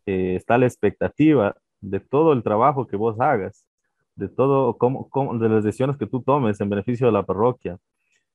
[0.05, 3.65] eh, está la expectativa de todo el trabajo que vos hagas,
[4.15, 7.77] de todo, cómo, cómo, de las decisiones que tú tomes en beneficio de la parroquia.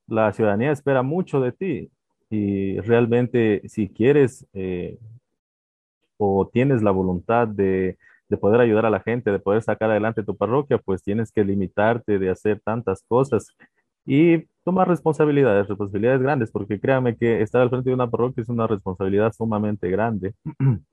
[0.06, 1.90] La ciudadanía espera mucho de ti
[2.32, 4.98] y realmente si quieres eh,
[6.16, 7.98] o tienes la voluntad de,
[8.30, 11.44] de, poder ayudar a la gente, de poder sacar adelante tu parroquia, pues tienes que
[11.44, 13.48] limitarte de hacer tantas cosas
[14.06, 18.48] y tomar responsabilidades, responsabilidades grandes, porque créame que estar al frente de una parroquia es
[18.48, 20.34] una responsabilidad sumamente grande.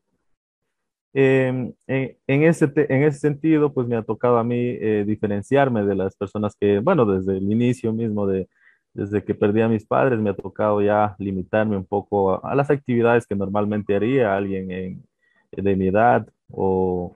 [1.12, 5.84] Em, en, en, ese en ese sentido, pues me ha tocado a mí eh, diferenciarme
[5.84, 8.47] de las personas que, bueno, desde el inicio mismo de,
[8.93, 12.69] desde que perdí a mis padres me ha tocado ya limitarme un poco a, las
[12.69, 15.04] actividades que normalmente haría alguien en,
[15.52, 17.15] de mi edad o,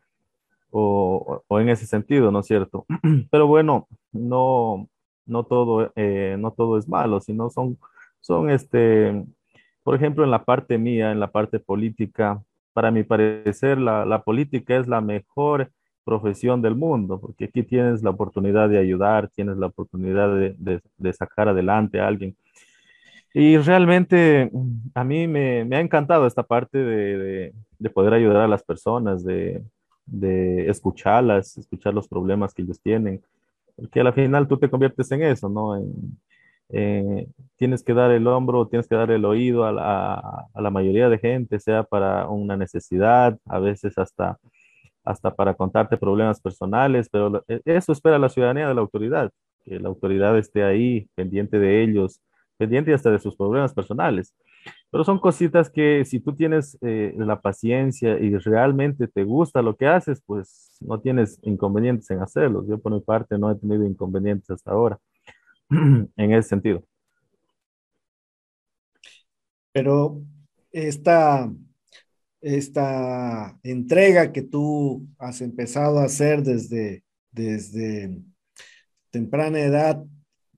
[0.72, 2.86] o, o en ese sentido, ¿no es cierto?
[3.32, 4.88] Pero bueno, no,
[5.26, 7.78] no todo, eh, no todo es malo, sino son,
[8.20, 9.26] son este,
[9.84, 12.42] por ejemplo, en la parte mía, en la parte política,
[12.74, 15.72] para mi parecer, la, la política es la mejor
[16.04, 21.50] profesión del mundo, porque aquí tienes la oportunidad de ayudar, tienes la oportunidad de, sacar
[21.50, 22.36] adelante a alguien.
[23.34, 24.52] Y realmente
[24.94, 29.24] a mí me, ha encantado esta parte de, de, de poder ayudar a las personas,
[29.24, 29.62] de,
[30.68, 33.22] escucharlas, escuchar los problemas que ellos tienen,
[33.76, 35.76] porque al final tú te conviertes en eso, ¿no?
[35.78, 36.18] En,
[36.70, 40.70] eh, tienes que dar el hombro, tienes que dar el oído a la, a la,
[40.70, 44.40] mayoría de gente, sea para una necesidad, a veces hasta,
[45.04, 49.32] hasta para contarte problemas personales, pero e, eso espera la ciudadanía de la autoridad,
[49.64, 52.22] que la autoridad esté ahí, pendiente de ellos,
[52.58, 54.34] pendiente hasta de sus problemas personales.
[54.92, 59.76] Pero son cositas que si tú tienes eh, la paciencia y realmente te gusta lo
[59.76, 62.66] que haces, pues no tienes inconvenientes en hacerlo.
[62.68, 65.00] Yo por mi parte no he tenido inconvenientes hasta ahora
[65.70, 66.84] en ese sentido.
[69.72, 70.22] Pero
[70.72, 71.52] esta,
[72.44, 78.22] esta entrega que tú has empezado a hacer desde, desde
[79.10, 80.04] temprana edad,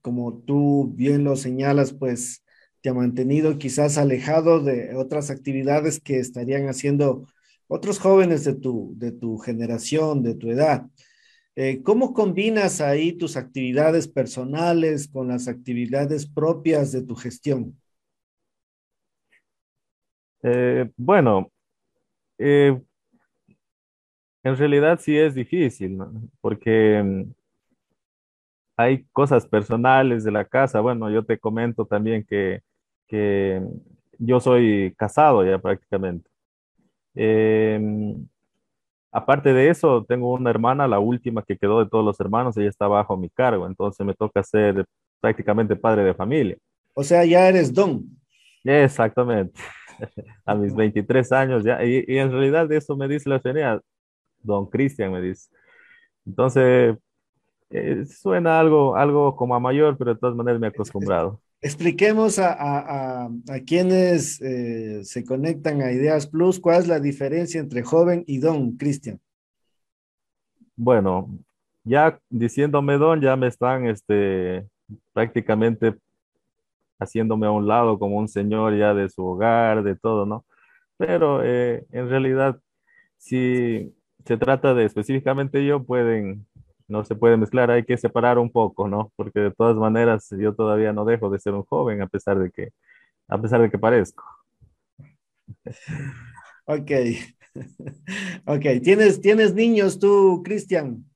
[0.02, 2.42] como tú bien lo señalas, pues
[2.80, 7.26] te ha mantenido quizás alejado de otras actividades que estarían haciendo
[7.68, 10.86] otros jóvenes de tu, de tu generación, de tu edad.
[11.54, 17.80] Eh, ¿Cómo combinas ahí tus actividades personales con las actividades propias de tu gestión?
[20.42, 21.50] Eh, bueno,
[22.38, 22.80] eh,
[24.42, 26.12] en realidad sí es difícil, ¿no?
[26.40, 27.32] porque mm,
[28.76, 30.80] hay cosas personales de la casa.
[30.80, 32.60] Bueno, yo te comento también que,
[33.08, 33.60] que
[34.18, 36.30] yo soy casado ya prácticamente.
[37.14, 38.26] Em,
[39.10, 42.68] aparte de eso, tengo una hermana, la última que quedó de todos los hermanos, ella
[42.68, 44.84] está bajo mi cargo, entonces me toca ser
[45.20, 46.56] prácticamente padre de familia.
[46.94, 48.04] O sea, ya eres don.
[48.62, 49.58] Exactamente.
[50.44, 51.84] A mis 23 años ya.
[51.84, 53.80] Y, y en realidad eso me dice la señora,
[54.42, 55.48] don Cristian me dice.
[56.24, 56.96] Entonces,
[57.70, 61.40] eh, suena algo, algo como a mayor, pero de todas maneras me he acostumbrado.
[61.60, 67.00] Expliquemos a, a, a, a quienes eh, se conectan a Ideas Plus, ¿cuál es la
[67.00, 69.20] diferencia entre joven y don, Cristian?
[70.76, 71.30] Bueno,
[71.82, 74.66] ya diciéndome don, ya me están este,
[75.12, 75.94] prácticamente
[76.98, 80.44] haciéndome a un lado como un señor ya de su hogar, de todo, ¿no?
[80.98, 82.60] Pero eh, en realidad,
[83.18, 86.46] si se trata de específicamente yo, pueden
[86.88, 89.12] no se puede mezclar, hay que separar un poco, ¿no?
[89.16, 92.50] Porque de todas maneras yo todavía no dejo de ser un joven a pesar de
[92.50, 92.70] que,
[93.28, 94.24] a pesar de que parezco.
[96.66, 96.90] Ok.
[98.46, 101.06] Ok, ¿tienes, ¿tienes niños tú, Cristian?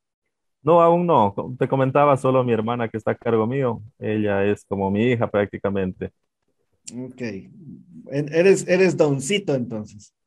[0.63, 1.35] No, aún no.
[1.59, 3.83] Te comentaba solo mi hermana que está a cargo mío.
[3.99, 6.13] Ella es como mi hija prácticamente.
[6.93, 7.23] Ok.
[8.11, 10.15] Eres, eres doncito entonces.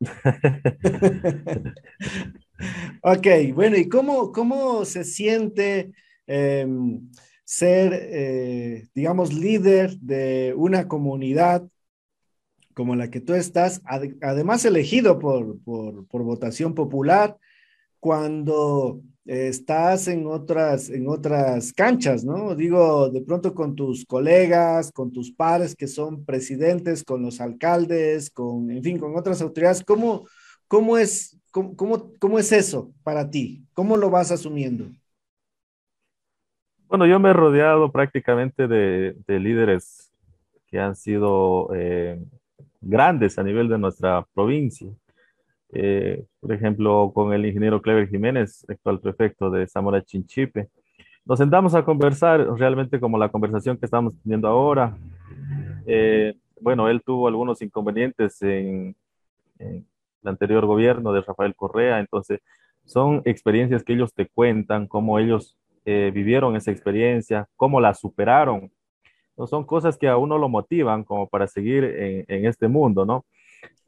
[3.02, 5.92] Ok, bueno, ¿y cómo, cómo se siente
[6.26, 6.66] eh,
[7.44, 11.68] ser, eh, digamos, líder de una comunidad
[12.74, 17.38] como la que tú estás, ad además elegido por, por, por, votación popular,
[18.00, 22.54] cuando estás en otras, en otras canchas, ¿no?
[22.54, 28.30] Digo, de pronto con tus colegas, con tus pares que son presidentes, con los alcaldes,
[28.30, 30.26] con, en fin, con otras autoridades, ¿cómo,
[30.68, 33.64] cómo es ¿Cómo, cómo, cómo es eso para ti?
[33.74, 34.86] ¿Cómo lo vas asumiendo?
[36.88, 40.12] Bueno, yo me he rodeado prácticamente de, de líderes
[40.66, 42.20] que han sido eh,
[42.80, 44.88] grandes a nivel de nuestra provincia.
[45.76, 50.68] Eh, por ejemplo, con el ingeniero Clever Jiménez, actual prefecto de Zamora Chinchipe.
[51.24, 54.96] Nos sentamos a conversar realmente como la conversación que estamos teniendo ahora.
[55.86, 58.94] Eh, bueno, él tuvo algunos inconvenientes en,
[59.58, 59.86] en
[60.22, 61.98] el anterior gobierno de Rafael Correa.
[61.98, 62.40] Entonces,
[62.84, 65.56] son experiencias que ellos te cuentan, cómo ellos
[65.86, 68.70] eh, vivieron esa experiencia, cómo la superaron.
[69.36, 73.04] No son cosas que a uno lo motivan como para seguir en, en este mundo,
[73.04, 73.24] ¿no?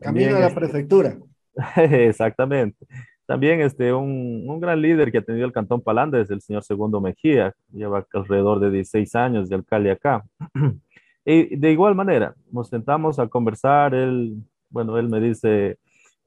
[0.00, 1.16] Camino También, a la prefectura.
[1.76, 2.86] exactamente.
[3.26, 6.62] También este, un, un, gran líder que ha tenido el Cantón Palanda es el señor
[6.62, 10.24] Segundo Mejía, lleva alrededor de 16 años de alcalde acá.
[11.24, 14.36] y de igual manera, nos sentamos a conversar, él,
[14.70, 15.78] bueno, él me dice,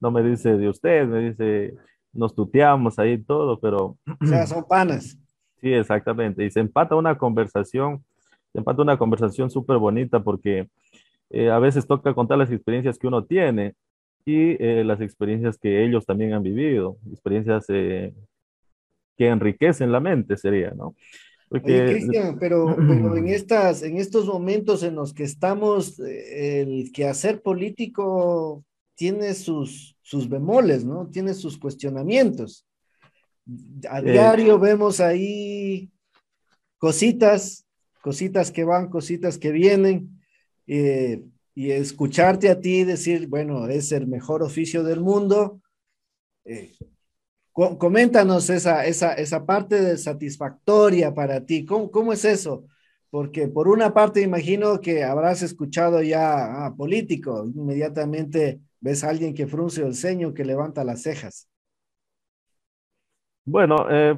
[0.01, 1.73] no me dice de usted, me dice,
[2.11, 3.97] nos tuteamos ahí todo, pero...
[4.19, 5.17] O sea, son panas.
[5.61, 6.45] Sí, exactamente.
[6.45, 8.01] Y se empata una conversación,
[8.53, 10.69] se empata una conversación súper bonita porque
[11.29, 13.75] eh, a veces toca contar las experiencias que uno tiene
[14.25, 18.13] y eh, las experiencias que ellos también han vivido, experiencias eh,
[19.17, 20.95] que enriquecen la mente, sería, ¿no?
[21.49, 21.85] Porque...
[21.85, 28.63] Cristian, pero, en, estas, en estos momentos en los que estamos, eh, el quehacer político
[28.95, 31.07] tiene sus, sus bemoles, ¿no?
[31.07, 32.65] Tiene sus cuestionamientos.
[33.89, 35.89] A eh, diario vemos ahí
[36.77, 37.65] cositas,
[38.01, 40.21] cositas que van, cositas que vienen,
[40.67, 41.23] eh,
[41.59, 45.59] y escucharte a ti decir, bueno, es el mejor oficio del mundo.
[47.51, 51.65] Coméntanos esa, esa, esa parte de satisfactoria para ti.
[51.65, 52.63] ¿Cómo, ¿Cómo, es eso?
[53.09, 59.33] Porque por una parte imagino que habrás escuchado ya a político, inmediatamente ves a alguien
[59.33, 61.49] que frunce el ceño, que levanta las cejas.
[63.43, 64.17] Bueno, eh,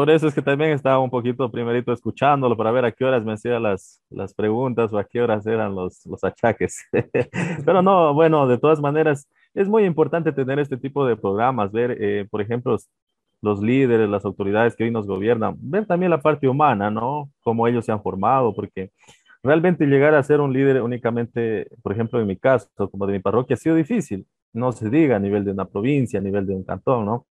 [0.00, 3.22] por eso es que también estaba un poquito primerito escuchándolo para ver a qué horas
[3.22, 6.86] me hacía las, las preguntas o a qué horas eran los, los achaques.
[7.66, 11.98] Pero no, bueno, de todas maneras, es muy importante tener este tipo de programas, ver,
[12.00, 12.78] eh, por ejemplo,
[13.42, 17.30] los líderes, las autoridades que hoy nos gobiernan, ver también la parte humana, ¿no?
[17.42, 18.92] Cómo ellos se han formado, porque
[19.42, 23.18] realmente llegar a ser un líder únicamente, por ejemplo, en mi caso, como de mi
[23.18, 24.26] parroquia, ha sido difícil.
[24.54, 27.26] No se diga a nivel de una provincia, a nivel de un cantón, ¿no?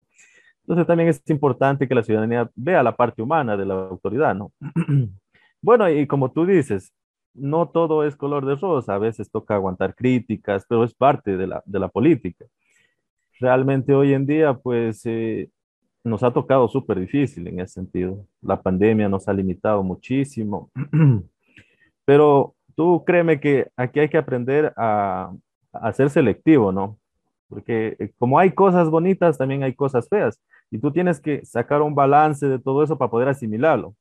[0.65, 4.51] Entonces también es importante que la ciudadanía vea la parte humana de la autoridad, ¿no?
[5.63, 6.93] bueno, y como tú dices,
[7.35, 11.47] no todo es color de rosa, a veces toca aguantar críticas, pero es parte de
[11.49, 12.47] la, de la política.
[13.41, 15.51] Realmente hoy en día, pues, eh,
[16.03, 18.27] nos ha tocado súper difícil en ese sentido.
[18.41, 20.71] La pandemia nos ha limitado muchísimo,
[22.07, 25.31] pero tú créeme que aquí hay que aprender a,
[25.73, 26.99] a ser selectivo, ¿no?
[27.49, 30.41] Porque eh, como hay cosas bonitas, también hay cosas feas,
[30.71, 33.95] y tú tienes que sacar un balance de todo eso para poder asimilarlo.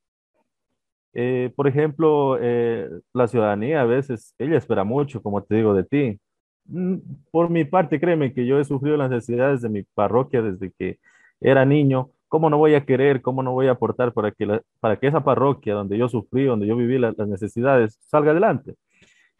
[1.14, 5.84] Eh, por ejemplo, eh, la ciudadanía a veces, ella espera mucho, como te digo, de
[5.84, 6.20] ti.
[6.66, 6.98] Mm,
[7.32, 11.00] por mi parte, créeme que yo he sufrido las necesidades de mi parroquia desde que
[11.40, 12.10] era niño.
[12.28, 15.24] ¿Cómo no voy a querer, cómo no voy a aportar para que, para que esa
[15.24, 18.76] parroquia donde yo sufrí, donde yo viví las necesidades, salga adelante?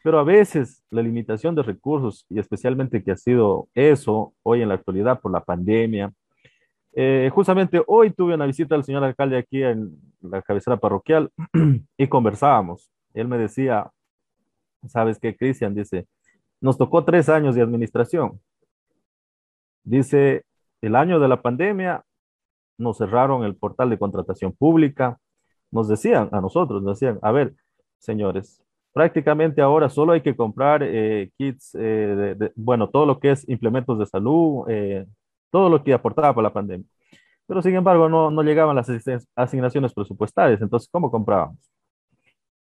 [0.04, 4.68] Pero a veces la limitación de recursos, y especialmente que ha sido eso hoy en
[4.68, 6.12] la actualidad por la pandemia,
[6.96, 11.30] eh, justamente hoy tuve una visita del señor alcalde aquí en la cabecera parroquial
[11.96, 12.90] y conversábamos.
[13.14, 13.90] Él me decía,
[14.86, 15.74] ¿sabes qué, Cristian?
[15.74, 16.06] Dice,
[16.60, 18.40] nos tocó tres años de administración.
[19.82, 20.44] Dice,
[20.80, 22.04] el año de la pandemia
[22.78, 25.18] nos cerraron el portal de contratación pública.
[25.72, 27.54] Nos decían a nosotros, nos decían, a ver,
[27.98, 33.32] señores, prácticamente ahora solo hay que comprar eh, kits, eh, de, bueno, todo lo que
[33.32, 34.66] es implementos de salud,
[35.54, 36.84] todo lo que aportaba por la pandemia.
[37.46, 38.90] Pero sin embargo, no, no llegaban las
[39.36, 40.60] asignaciones presupuestarias.
[40.60, 41.70] Entonces, ¿cómo comprábamos?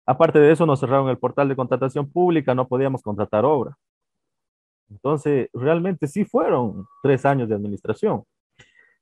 [0.06, 3.76] Aparte de eso, nos cerraron el portal de contratación pública, no podíamos contratar obra.
[4.88, 8.22] Entonces, realmente sí fueron tres años de administración,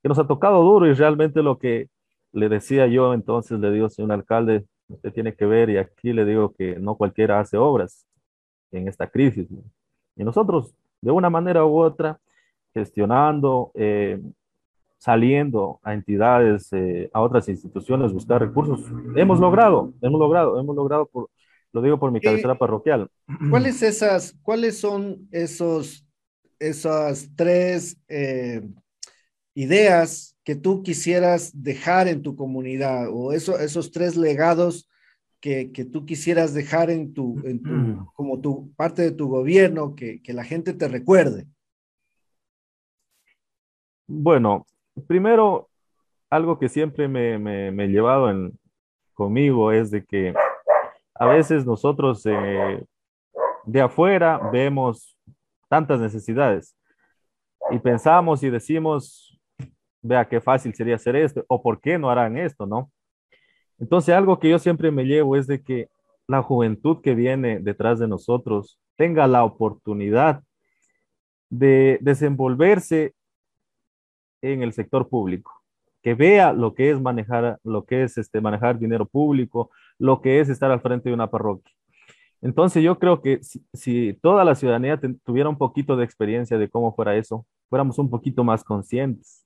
[0.03, 1.87] que nos ha tocado duro y realmente lo que
[2.33, 6.25] le decía yo entonces, le digo, señor alcalde, usted tiene que ver y aquí le
[6.25, 8.09] digo que no cualquiera hace obras
[8.73, 9.47] en esta crisis.
[10.17, 12.19] Y nosotros, de una manera u otra,
[12.73, 14.21] gestionando, eh,
[14.99, 18.85] saliendo a entidades, eh, a otras instituciones, buscar recursos.
[19.15, 21.31] Hemos logrado, hemos logrado, hemos logrado, por,
[21.73, 23.09] lo digo por mi cabecera parroquial.
[23.51, 26.05] ¿Cuáles, esas, ¿Cuáles son esos,
[26.59, 28.63] esas tres eh,
[29.55, 34.89] ideas que tú quisieras dejar en tu comunidad o eso, esos tres legados
[35.41, 37.71] que, que, tú quisieras dejar en tu, en tu,
[38.15, 41.47] como tu parte de tu gobierno, que, que la gente te recuerde?
[44.11, 44.65] Bueno,
[45.07, 45.69] primero,
[46.31, 48.51] algo que siempre me, he llevado
[49.13, 50.33] conmigo es de que
[51.15, 52.87] a veces nosotros eh,
[53.65, 55.15] de afuera vemos
[55.69, 56.75] tantas necesidades
[57.71, 59.39] y pensamos y decimos,
[60.01, 62.91] vea qué fácil sería hacer esto o por qué no harán esto, ¿no?
[63.79, 65.91] Entonces, algo que yo siempre me llevo es de que
[66.27, 70.43] la juventud que viene detrás de nosotros tenga la oportunidad
[71.51, 73.15] de desenvolverse
[74.43, 75.53] en el sector público,
[76.03, 80.41] que vea lo que es manejar, lo que es este, manejar dinero público, lo que
[80.41, 81.75] es estar al frente de una parroquia.
[82.41, 86.95] Entonces yo creo que si, toda la ciudadanía tuviera un poquito de experiencia de cómo
[86.95, 89.45] fuera eso, fuéramos un poquito más conscientes,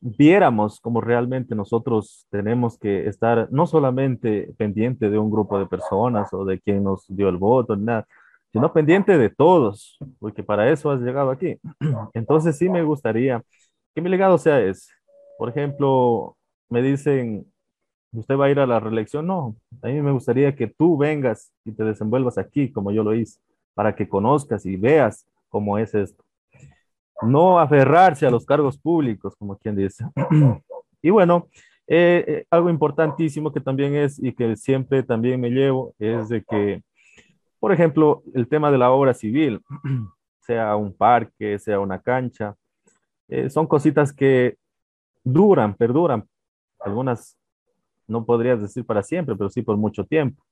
[0.00, 6.32] viéramos cómo realmente nosotros tenemos que estar no solamente pendiente de un grupo de personas
[6.32, 8.06] o de quien nos dio el voto, nada,
[8.56, 11.60] sino pendiente de todos, porque para eso has llegado aquí.
[12.14, 13.42] Entonces sí me gustaría
[13.94, 14.94] que mi legado sea ese.
[15.36, 16.38] Por ejemplo,
[16.70, 17.44] me dicen,
[18.12, 19.26] ¿usted va a ir a la reelección?
[19.26, 23.14] No, a mí me gustaría que tú vengas y te desenvuelvas aquí como yo lo
[23.14, 23.38] hice,
[23.74, 26.24] para que conozcas y veas cómo es esto.
[27.20, 30.02] no aferrarse a los cargos públicos, como quien dice.
[31.02, 31.48] y bueno,
[31.86, 36.42] eh, eh, algo importantísimo que también es y que siempre también me llevo es de
[36.42, 36.82] que,
[37.58, 39.60] por ejemplo, el tema de la obra civil,
[40.40, 42.54] sea un parque, sea una cancha,
[43.28, 44.56] eh, son cositas que
[45.24, 46.24] duran, perduran.
[46.80, 47.36] Algunas
[48.06, 50.44] no podrías decir para siempre, pero sí por mucho tiempo.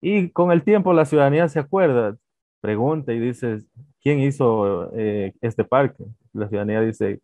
[0.00, 2.16] Y con el tiempo la ciudadanía se acuerda,
[2.60, 3.58] pregunta y dice,
[4.02, 6.04] ¿quién hizo eh, este parque?
[6.32, 7.20] La ciudadanía dice,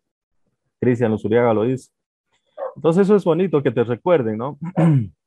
[0.79, 1.91] Cristian Luzuriaga lo hizo.
[2.75, 4.57] Entonces eso es bonito que te recuerden, ¿no?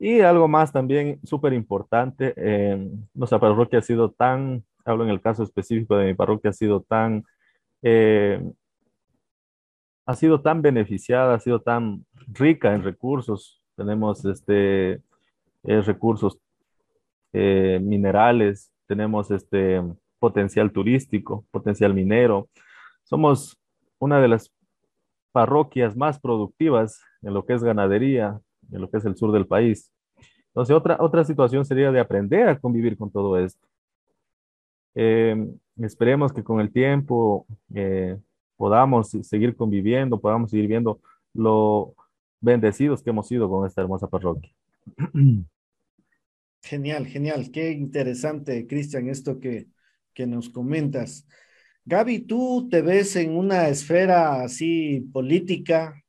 [0.00, 5.20] y algo más también súper importante, eh, nuestra parroquia ha sido tan, hablo en el
[5.20, 7.26] caso específico de mi parroquia, ha sido tan,
[7.82, 8.42] eh,
[10.06, 13.62] ha sido tan beneficiada, ha sido tan rica en recursos.
[13.76, 15.02] Tenemos este,
[15.62, 16.38] recursos
[17.32, 19.82] minerales, tenemos este
[20.18, 22.48] potencial turístico, potencial minero.
[23.04, 23.58] Somos
[23.98, 24.50] una de las
[25.30, 28.40] parroquias más productivas en lo que es ganadería,
[28.72, 29.90] en lo que es el sur del país.
[30.48, 33.66] Entonces, otra, otra situación sería de aprender a convivir con todo esto.
[34.94, 35.36] Eh,
[35.78, 38.18] esperemos que con el tiempo eh,
[38.56, 41.00] podamos seguir conviviendo, podamos seguir viendo
[41.32, 41.94] lo
[42.40, 44.52] bendecidos que hemos sido con esta hermosa parroquia.
[46.62, 47.50] Genial, genial.
[47.50, 49.68] Qué interesante, Cristian, esto que,
[50.12, 51.26] que nos comentas.
[51.86, 56.04] Gaby, ¿tú te ves en una esfera así política,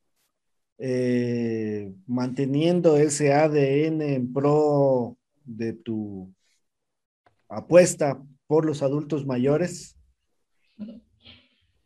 [0.84, 6.34] eh, manteniendo ese ADN en pro de tu
[7.48, 9.96] apuesta por los adultos mayores?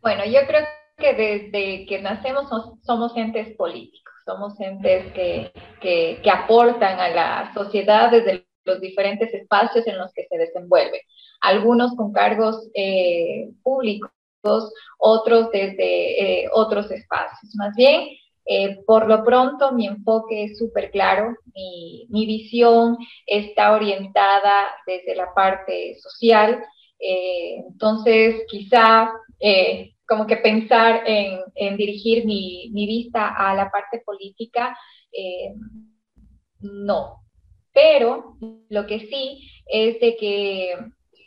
[0.00, 0.64] Bueno, yo creo
[0.96, 2.48] que desde que nacemos
[2.80, 9.86] somos entes políticos, somos entes que, que, aportan a la sociedad desde los diferentes espacios
[9.86, 11.02] en los que se desenvuelve.
[11.42, 14.10] Algunos con cargos eh, públicos,
[14.96, 17.54] otros desde eh, otros espacios.
[17.56, 18.08] Más bien,
[18.46, 25.32] eh, por lo pronto, mi enfoque es súper claro, mi, visión está orientada desde la
[25.34, 26.62] parte social,
[26.98, 29.10] entonces quizá
[30.08, 34.76] como que pensar en, dirigir mi, mi, vista a la parte política,
[36.60, 37.20] no,
[37.72, 38.36] pero
[38.70, 40.74] lo que sí es de que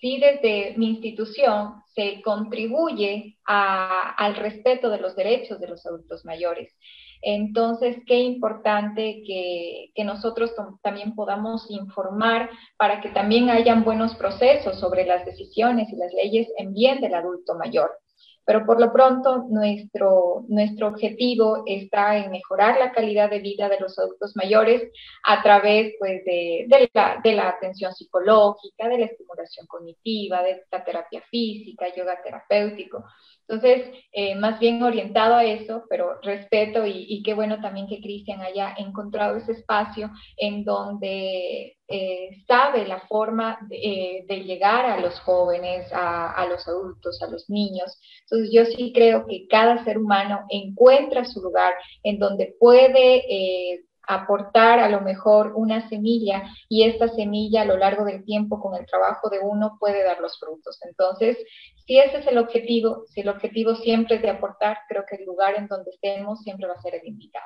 [0.01, 6.73] sí desde mi institución se contribuye al respeto de los derechos de los adultos mayores.
[7.21, 15.05] Entonces, qué importante que, nosotros también podamos informar para que también hayan buenos procesos sobre
[15.05, 17.91] las decisiones y las leyes en bien del adulto mayor.
[18.45, 23.79] Pero por lo pronto, nuestro, nuestro objetivo está en mejorar la calidad de vida de
[23.79, 24.89] los adultos mayores
[25.23, 31.21] a través pues, de, de la atención psicológica, de la estimulación cognitiva, de la terapia
[31.29, 33.03] física, yoga terapéutico.
[33.49, 38.41] Entonces, eh, más bien orientado a eso, pero respeto y, qué bueno también que Cristian
[38.41, 45.19] haya encontrado ese espacio en donde eh, sabe la forma de, eh, llegar a los
[45.21, 47.99] jóvenes, a, a, los adultos, a los niños.
[48.29, 51.73] Entonces, yo sí creo que cada ser humano encuentra su lugar
[52.03, 58.03] en donde puede aportar a lo mejor una semilla y esta semilla a lo largo
[58.03, 60.79] del tiempo con el trabajo de uno puede dar los frutos.
[60.81, 61.37] Entonces,
[61.85, 65.25] si ese es el objetivo, si el objetivo siempre es de aportar, creo que el
[65.25, 67.45] lugar en donde estemos siempre va a ser el invitado.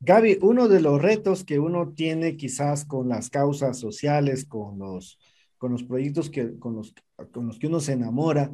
[0.00, 5.18] Gaby, uno de los retos que uno tiene quizás con las causas sociales, con los,
[5.58, 6.94] con los proyectos que, con, los,
[7.30, 8.50] con los que uno se enamora,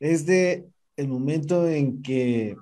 [0.00, 2.56] es de el momento en que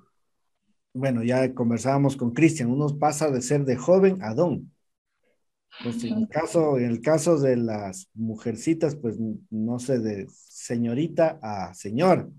[0.97, 4.73] bueno, ya conversábamos con Cristian, uno pasa de ser de joven a don.
[5.83, 9.19] Pues en el caso, en el caso de las mujercitas, pues
[9.51, 12.31] no sé, de señorita a señor,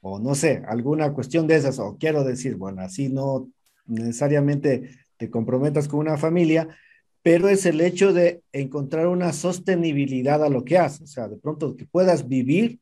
[0.00, 3.48] o no sé, alguna cuestión de esas, o quiero decir, bueno, así no
[3.86, 6.68] necesariamente te comprometas con una familia,
[7.22, 11.36] pero es el hecho de encontrar una sostenibilidad a lo que haces, o sea, de
[11.36, 12.80] pronto que puedas vivir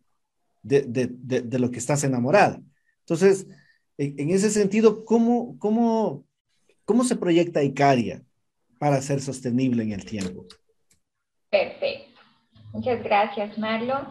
[0.63, 2.59] de, de, de, de lo que estás enamorada.
[3.01, 3.47] Entonces,
[4.01, 6.25] en ese sentido, ¿cómo, cómo,
[6.87, 8.23] cómo se proyecta Icaria
[8.79, 10.47] para ser sostenible en el tiempo?
[11.51, 12.21] Perfecto.
[12.73, 14.09] Muchas gracias, Marlon.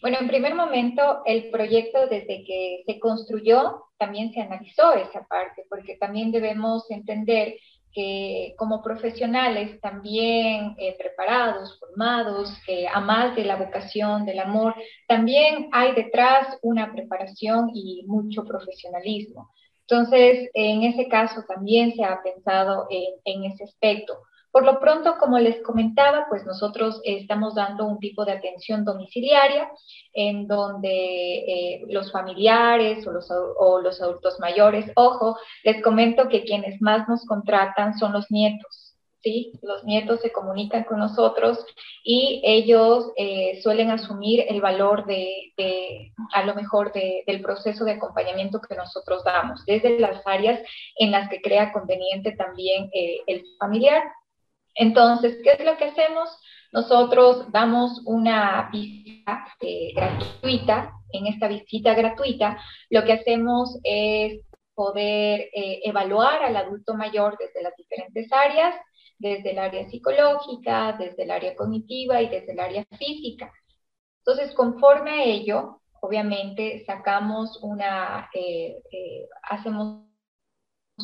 [0.00, 5.64] Bueno, en primer momento, el proyecto desde que se construyó también se analizó esa parte,
[5.68, 7.54] porque también debemos entender
[7.92, 14.74] que como profesionales también eh, preparados, formados, que a más de la vocación, del amor,
[15.06, 19.50] también hay detrás una preparación y mucho profesionalismo.
[19.88, 24.14] Entonces, en ese caso también se ha pensado en, ese aspecto.
[24.52, 29.70] Por lo pronto, como les comentaba, pues nosotros estamos dando un tipo de atención domiciliaria
[30.12, 33.12] en donde eh, los familiares o
[33.80, 38.94] los, adultos mayores, ojo, les comento que quienes más nos contratan son los nietos.
[39.22, 39.52] ¿sí?
[39.62, 41.64] Los nietos se comunican con nosotros
[42.04, 48.60] y ellos eh, suelen asumir el valor de, a lo mejor, del proceso de acompañamiento
[48.60, 50.60] que nosotros damos, desde las áreas
[50.96, 54.02] en las que crea conveniente también eh, el familiar.
[54.74, 56.30] Entonces, ¿qué es lo que hacemos?
[56.72, 60.92] Nosotros damos una visita eh, gratuita.
[61.12, 62.58] En esta visita gratuita,
[62.88, 64.40] lo que hacemos es
[64.74, 68.74] poder evaluar al adulto mayor desde las diferentes áreas
[69.22, 73.52] desde el área psicológica, desde el área cognitiva y desde el área física.
[74.18, 80.06] Entonces, conforme a ello, obviamente sacamos una, eh, eh, hacemos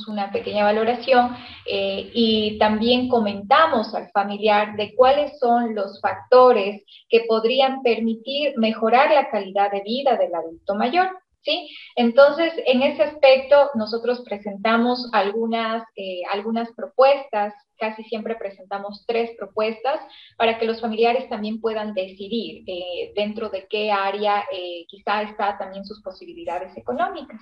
[0.07, 1.37] una pequeña valoración
[1.67, 9.13] eh, y también comentamos al familiar de cuáles son los factores que podrían permitir mejorar
[9.13, 11.09] la calidad de vida del adulto mayor.
[11.41, 11.71] ¿Sí?
[11.95, 15.85] Entonces, en ese aspecto, nosotros presentamos algunas,
[16.31, 20.01] algunas propuestas casi siempre presentamos tres propuestas
[20.37, 25.57] para que los familiares también puedan decidir eh, dentro de qué área eh, quizá está
[25.57, 27.41] también sus posibilidades económicas.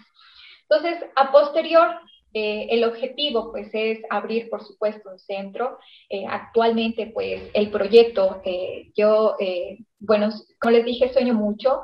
[0.69, 2.01] Entonces, a posterior,
[2.39, 5.79] eh, el objetivo pues es abrir, por supuesto, un centro.
[6.29, 8.43] actualmente, pues el proyecto,
[8.95, 9.37] yo,
[9.99, 10.29] bueno,
[10.61, 11.83] como les dije, sueño mucho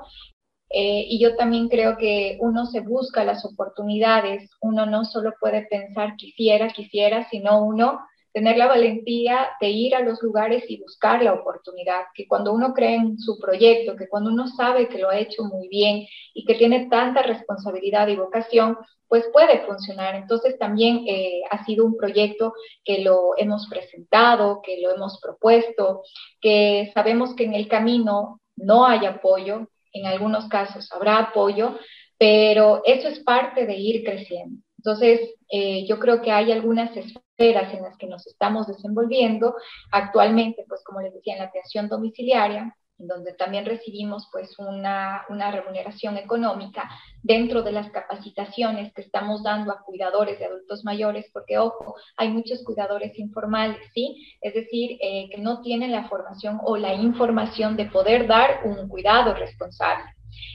[0.70, 6.16] y yo también creo que uno se busca las oportunidades, uno no solo puede pensar
[6.16, 8.00] quisiera, quisiera, sino uno
[8.32, 12.72] tener la valentía de ir a los lugares y buscar la oportunidad, que cuando uno
[12.72, 16.44] cree en su proyecto, que cuando uno sabe que lo ha hecho muy bien y
[16.44, 20.14] que tiene tanta responsabilidad y vocación, pues puede funcionar.
[20.14, 26.02] Entonces también eh, ha sido un proyecto que lo hemos presentado, que lo hemos propuesto,
[26.40, 31.76] que sabemos que en el camino no hay apoyo, en algunos casos habrá apoyo,
[32.16, 34.62] pero eso es parte de ir creciendo.
[34.78, 35.20] Entonces,
[35.50, 36.96] eh, yo creo que hay algunas
[37.38, 39.54] en las que nos estamos desenvolviendo.
[39.90, 45.50] Actualmente, pues como les decía, en la atención domiciliaria, donde también recibimos pues una, una,
[45.50, 46.88] remuneración económica
[47.22, 52.28] dentro de las capacitaciones que estamos dando a cuidadores de adultos mayores, porque ojo, hay
[52.28, 54.24] muchos cuidadores informales, ¿sí?
[54.40, 58.88] Es decir, eh, que no tienen la formación o la información de poder dar un
[58.88, 60.04] cuidado responsable.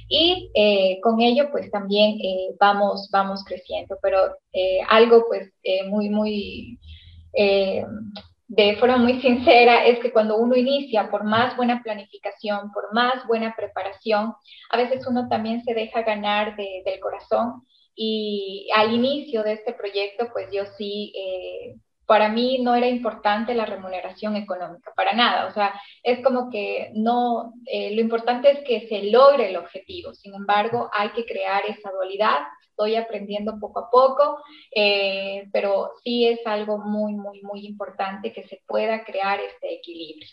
[0.07, 5.51] Y eh, con ello, pues también eh, vamos, vamos creciendo, pero eh, algo pues
[5.87, 6.79] muy, muy,
[8.47, 13.27] de forma muy sincera, es que cuando uno inicia, por más buena planificación, por más
[13.27, 14.33] buena preparación,
[14.69, 17.63] a veces uno también se deja ganar del corazón.
[17.99, 21.13] Y al inicio de este proyecto, pues yo sí
[22.07, 25.47] para mí no era importante la remuneración económica, para nada.
[25.47, 30.13] O sea, es como que no, eh, lo importante es que se logre el objetivo.
[30.13, 32.39] Sin embargo, hay que crear esa dualidad.
[32.69, 34.41] Estoy aprendiendo poco a poco,
[34.73, 40.27] eh, pero sí es algo muy, muy, muy importante que se pueda crear este equilibrio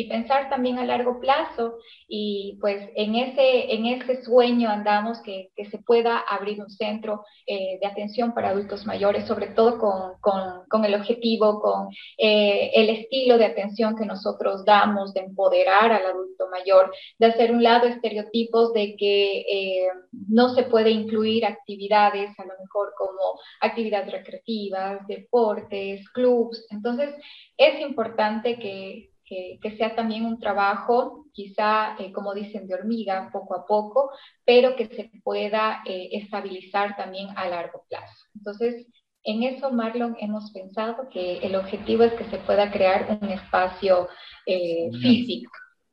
[0.00, 1.74] y pensar también a largo plazo
[2.08, 7.22] y pues en ese, en ese sueño andamos que, que se pueda abrir un centro
[7.46, 12.70] eh, de atención para adultos mayores, sobre todo con, con, con el objetivo, con eh,
[12.74, 17.62] el estilo de atención que nosotros damos, de empoderar al adulto mayor, de hacer un
[17.62, 19.88] lado estereotipos de que eh,
[20.28, 26.66] no se puede incluir actividades a lo mejor como actividades recreativas, deportes, clubs.
[26.70, 27.14] Entonces
[27.58, 33.54] es importante que, que, sea también un trabajo, quizá, eh, como dicen, de hormiga, poco
[33.54, 34.10] a poco,
[34.44, 38.26] pero que se pueda eh, estabilizar también a largo plazo.
[38.34, 38.86] Entonces,
[39.22, 44.08] en eso, Marlon, hemos pensado que el objetivo es que se pueda crear un espacio
[44.46, 45.52] eh, físico.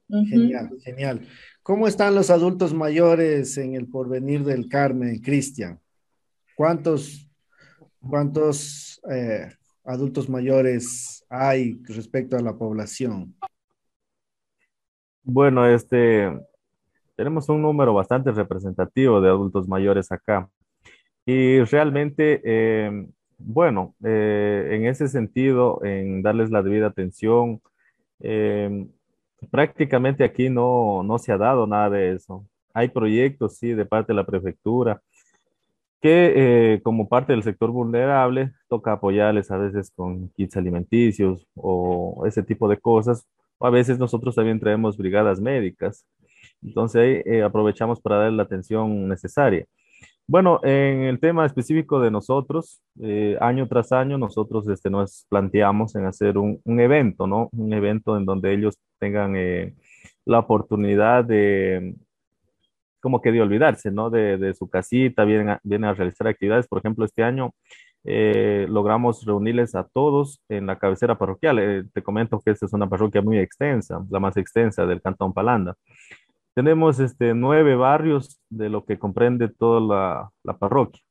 [0.09, 1.27] Genial, genial.
[1.61, 5.79] ¿Cómo están los adultos mayores en el porvenir del Carmen, Cristian?
[6.55, 7.29] ¿Cuántos,
[7.99, 8.99] cuántos
[9.87, 13.33] adultos mayores hay respecto a la población?
[15.23, 16.29] Bueno, este,
[17.15, 20.49] tenemos un número bastante representativo de adultos mayores acá.
[21.25, 23.07] Y realmente, eh,
[23.37, 27.61] bueno, eh, en ese sentido, en darles la debida atención,
[28.19, 28.87] eh,
[29.51, 32.45] prácticamente aquí no, no se ha dado nada de eso.
[32.73, 35.01] Hay proyectos, sí, de parte de la prefectura,
[36.01, 42.23] que eh, como parte del sector vulnerable toca apoyarles a veces con kits alimenticios o
[42.27, 43.27] ese tipo de cosas.
[43.57, 46.05] O a veces nosotros también traemos brigadas médicas.
[46.61, 49.65] Entonces ahí eh, aprovechamos para dar la atención necesaria.
[50.27, 55.95] Bueno, en el tema específico de nosotros, eh, año tras año, nosotros este, nos planteamos
[55.95, 57.49] en hacer un, evento, ¿no?
[57.53, 59.35] Un evento en donde ellos tengan
[60.25, 61.95] la oportunidad de,
[63.01, 64.09] como que de olvidarse, ¿no?
[64.09, 66.67] De, de su casita, vienen a, vienen a realizar actividades.
[66.67, 67.51] Por ejemplo, este año
[68.03, 71.59] eh, logramos reunirles a todos en la cabecera parroquial.
[71.59, 75.33] Eh, te comento que esta es una parroquia muy extensa, la más extensa del Cantón
[75.33, 75.75] Palanda.
[76.53, 81.01] Tenemos este, nueve barrios de lo que comprende toda la, la parroquia.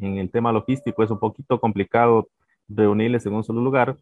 [0.00, 2.28] En el tema logístico es un poquito complicado
[2.68, 3.96] reunirles en un solo lugar,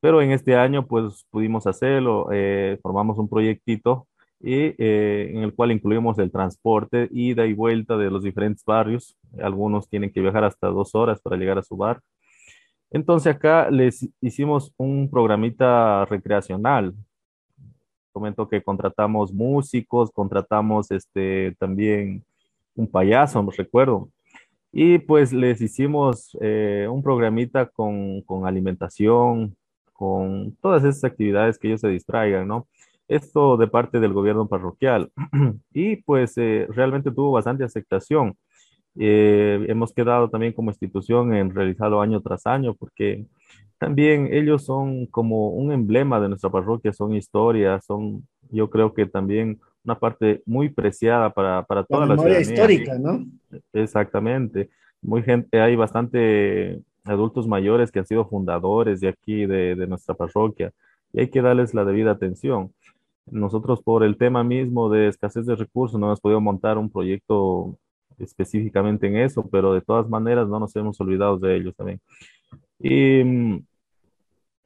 [0.00, 4.06] pero en este año pues pudimos hacerlo, eh, formamos un proyectito
[4.40, 9.16] y eh, en el cual incluimos el transporte, ida y vuelta de los diferentes barrios.
[9.40, 12.00] Algunos tienen que viajar hasta dos horas para llegar a su bar.
[12.90, 16.94] Entonces acá les hicimos un programita recreacional.
[18.12, 22.24] Comento que contratamos músicos, contratamos este, también
[22.74, 24.08] un payaso, me recuerdo.
[24.72, 29.54] Y pues les hicimos eh, un programita con, con alimentación,
[29.92, 32.66] con todas esas actividades que ellos se distraigan, ¿no?
[33.10, 35.10] Esto de parte del gobierno parroquial.
[35.74, 38.36] y pues eh, realmente tuvo bastante aceptación.
[38.96, 43.26] Eh, hemos quedado también como institución en realizarlo año tras año porque
[43.78, 49.06] también ellos son como un emblema de nuestra parroquia, son historias, son yo creo que
[49.06, 53.24] también una parte muy preciada para, para toda la, la histórica, ¿no?
[53.72, 54.70] Exactamente.
[55.02, 60.14] Muy gente, hay bastante adultos mayores que han sido fundadores de aquí, de, de nuestra
[60.14, 60.72] parroquia,
[61.12, 62.72] y hay que darles la debida atención.
[63.30, 67.78] Nosotros por el tema mismo de escasez de recursos no hemos podido montar un proyecto
[68.18, 72.00] específicamente en eso, pero de todas maneras no nos hemos olvidado de ellos también.
[72.78, 73.20] Y,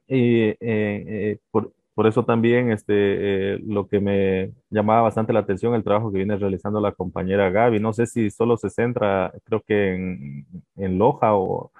[0.09, 5.41] y eh, eh, por, por, eso también este, eh, lo que me llamaba bastante la
[5.41, 7.81] atención el trabajo que viene realizando la compañera Gaby.
[7.81, 10.47] No sé si solo se centra, creo que en,
[10.77, 11.71] en Loja o,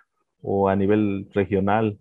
[0.43, 1.99] o a nivel regional.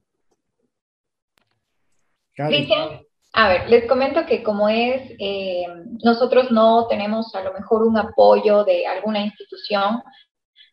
[2.35, 3.01] Cristian,
[3.33, 5.65] a ver, les comento que como es, eh,
[6.03, 10.03] nosotros no tenemos a lo mejor un apoyo de alguna institución,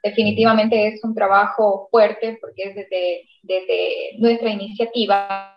[0.03, 5.57] definitivamente es un trabajo fuerte porque es desde, desde nuestra iniciativa.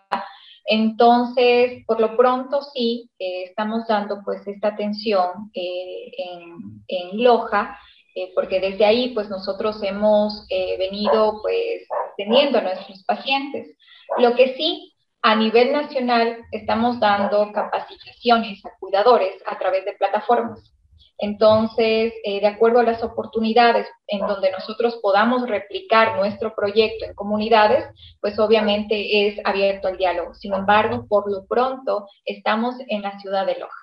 [0.66, 7.78] Entonces, por lo pronto sí, eh, estamos dando pues esta atención eh, en, en, Loja,
[8.14, 11.86] eh, porque desde ahí pues nosotros hemos eh, venido pues
[12.16, 13.76] teniendo a nuestros pacientes.
[14.16, 14.93] Lo que sí
[15.24, 20.70] a nivel nacional estamos dando capacitaciones a cuidadores a través de plataformas.
[21.16, 27.14] Entonces, eh, de acuerdo a las oportunidades en donde nosotros podamos replicar nuestro proyecto en
[27.14, 27.86] comunidades,
[28.20, 30.34] pues obviamente es abierto el diálogo.
[30.34, 33.80] Sin embargo, por lo pronto estamos en la ciudad de Loja.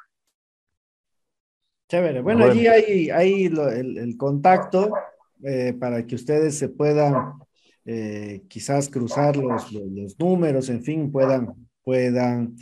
[1.89, 2.21] Chévere.
[2.21, 4.91] Bueno, allí hay, hay lo, el, el, contacto
[5.43, 7.33] eh, para que ustedes se puedan
[7.85, 11.53] eh, quizás cruzar los, los, números, en fin, puedan,
[11.83, 12.55] puedan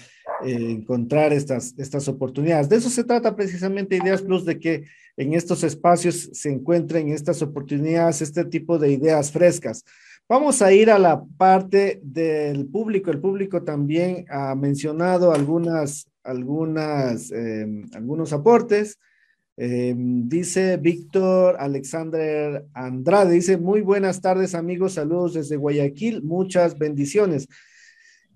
[0.45, 2.70] eh, encontrar estas, estas oportunidades.
[2.70, 4.86] De eso se trata precisamente Ideas Plus, de que
[5.17, 9.84] en estos espacios se encuentren estas oportunidades, este tipo de ideas frescas.
[10.30, 13.11] Vamos a ir a la parte del público.
[13.11, 18.99] El público también ha mencionado algunas, algunas, eh, algunos aportes.
[19.62, 27.45] Eh, dice Víctor Alexander Andrade, dice, muy buenas tardes amigos, saludos desde Guayaquil, muchas bendiciones.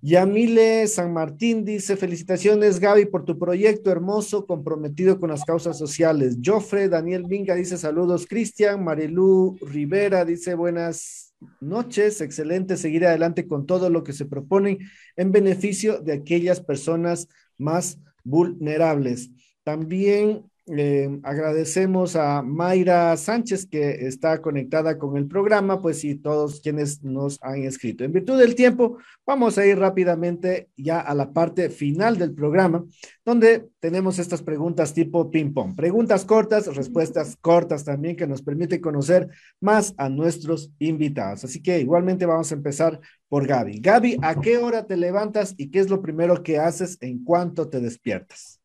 [0.02, 6.40] Yamile San Martín dice, felicitaciones Gaby por tu proyecto hermoso, comprometido con las causas sociales.
[6.44, 8.84] Jofre Daniel Minga dice, saludos Cristian.
[8.84, 14.80] Marilu Rivera dice, buenas noches, excelente seguir adelante con todo lo que se propone
[15.16, 19.30] en beneficio de aquellas personas más vulnerables.
[19.64, 26.62] También eh, agradecemos a Mayra Sánchez que está conectada con el programa, pues y todos
[26.62, 28.06] quienes nos han escrito.
[28.06, 32.86] En virtud del tiempo, vamos a ir rápidamente ya a la parte final del programa,
[33.26, 35.76] donde tenemos estas preguntas tipo ping-pong.
[35.76, 39.28] Preguntas cortas, respuestas cortas también que nos permite conocer
[39.60, 41.44] más a nuestros invitados.
[41.44, 43.80] Así que igualmente vamos a empezar por Gaby.
[43.82, 47.68] Gaby, ¿a qué hora te levantas y qué es lo primero que haces en cuanto
[47.68, 48.63] te despiertas?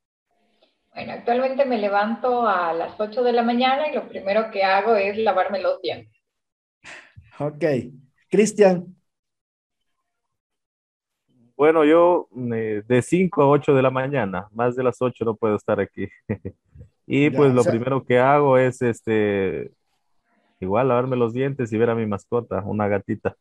[0.94, 4.96] Bueno, actualmente me levanto a las 8 de la mañana y lo primero que hago
[4.96, 6.20] es lavarme los dientes.
[7.38, 7.64] Ok.
[8.28, 8.94] Cristian.
[11.56, 15.34] Bueno, yo eh, de 5 a 8 de la mañana, más de las 8 no
[15.34, 16.08] puedo estar aquí.
[17.06, 19.72] y pues ya, lo o sea, primero que hago es este,
[20.60, 23.36] igual lavarme los dientes y ver a mi mascota, una gatita.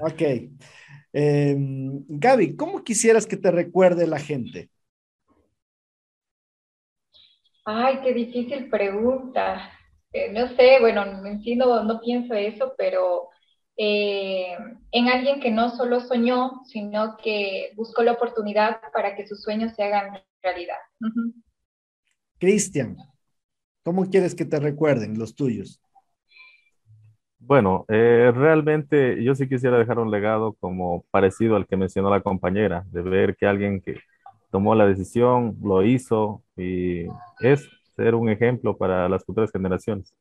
[0.00, 0.22] ok.
[1.12, 4.70] Eh, Gaby, ¿cómo quisieras que te recuerde la gente?
[7.72, 9.70] Ay, qué difícil pregunta.
[10.12, 13.28] eh, no sé, bueno, en sí no, no pienso eso, pero
[13.76, 14.56] eh,
[14.90, 19.72] en alguien que no solo soñó, sino que buscó la oportunidad para que sus sueños
[19.74, 20.78] se hagan realidad.
[22.40, 22.96] Cristian,
[23.84, 25.80] ¿cómo quieres que te recuerden los tuyos?
[27.38, 32.20] Bueno, eh, realmente yo sí quisiera dejar un legado como parecido al que mencionó la
[32.20, 34.00] compañera, de ver que alguien que
[34.50, 37.06] tomó la decisión, lo hizo y
[37.40, 40.14] es ser un ejemplo para las futuras generaciones.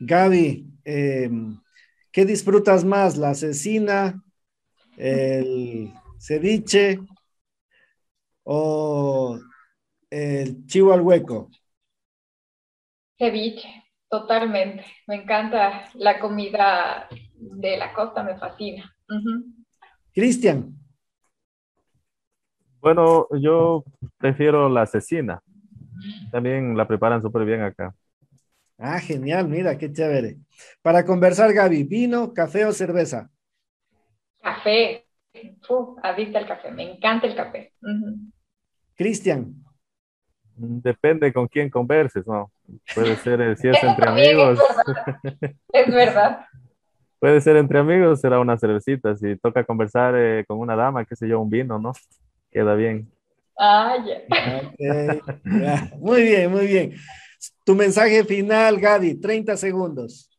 [0.00, 1.30] Gaby, eh,
[2.10, 3.16] ¿qué disfrutas más?
[3.16, 4.22] ¿La asesina,
[4.96, 6.98] el ceviche
[8.42, 9.38] o
[10.10, 11.50] el chivo al hueco?
[13.18, 13.84] Ceviche.
[14.14, 18.94] Totalmente, me encanta la comida de la costa, me fascina.
[20.12, 20.83] Cristian.
[22.84, 23.82] Bueno, yo
[24.18, 25.40] prefiero la cecina.
[26.30, 27.94] También la preparan súper bien acá.
[28.76, 30.36] Ah, genial, mira, qué chévere.
[30.82, 33.30] Para conversar, Gaby, ¿vino, café o cerveza?
[34.42, 35.06] Café.
[35.66, 37.72] Uf, adicta al café, me encanta el café.
[38.94, 39.64] Cristian.
[40.54, 42.52] Depende con quién converses, ¿no?
[42.94, 44.58] Puede ser, eh, si es entre amigos.
[45.72, 46.44] Es verdad.
[47.18, 49.16] Puede ser entre amigos, será una cervecita.
[49.16, 51.94] Si toca conversar eh, con una dama, qué sé yo, un vino, ¿no?
[52.54, 53.10] Queda bien.
[53.58, 54.22] Ah, ya.
[55.98, 56.94] Muy bien, muy bien.
[57.64, 60.30] Tu mensaje final, Gaby, 30 segundos.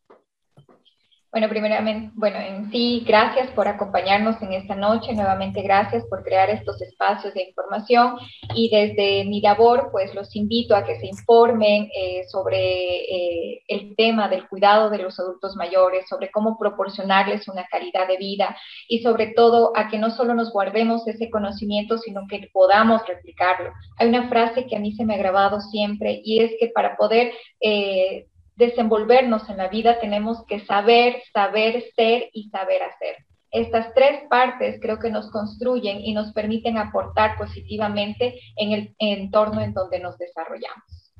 [1.36, 5.12] Bueno, primeramente, bueno, en sí, gracias por acompañarnos en esta noche.
[5.12, 8.16] Nuevamente, gracias por crear estos espacios de información.
[8.54, 13.94] Y desde mi labor, pues los invito a que se informen eh, sobre eh, el
[13.96, 18.56] tema del cuidado de los adultos mayores, sobre cómo proporcionarles una calidad de vida
[18.88, 23.74] y sobre todo a que no solo nos guardemos ese conocimiento, sino que podamos replicarlo.
[23.98, 26.96] Hay una frase que a mí se me ha grabado siempre y es que para
[26.96, 27.30] poder...
[27.60, 28.26] Eh,
[28.56, 33.16] desenvolvernos en la vida tenemos que saber, saber ser y saber hacer.
[33.50, 39.60] Estas tres partes creo que nos construyen y nos permiten aportar positivamente en el entorno
[39.60, 41.12] en donde nos desarrollamos.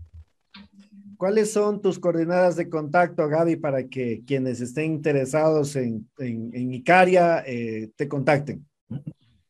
[1.17, 7.43] ¿Cuáles son tus coordenadas de contacto, Gaby, para que quienes estén interesados en, en, Icaria
[7.47, 8.67] eh, te contacten?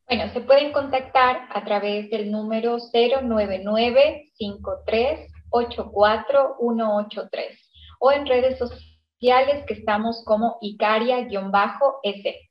[0.08, 7.65] Bueno, se pueden contactar a través del número 099 53 183
[7.98, 12.46] o en redes sociales que estamos como Icaria-S.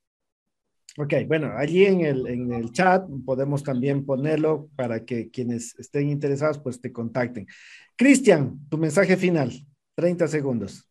[0.98, 6.10] Ok, bueno, allí en el, en el chat podemos también ponerlo para que quienes estén
[6.10, 7.48] interesados pues te contacten.
[7.98, 9.52] Cristian, tu mensaje final,
[9.96, 10.90] 30 segundos.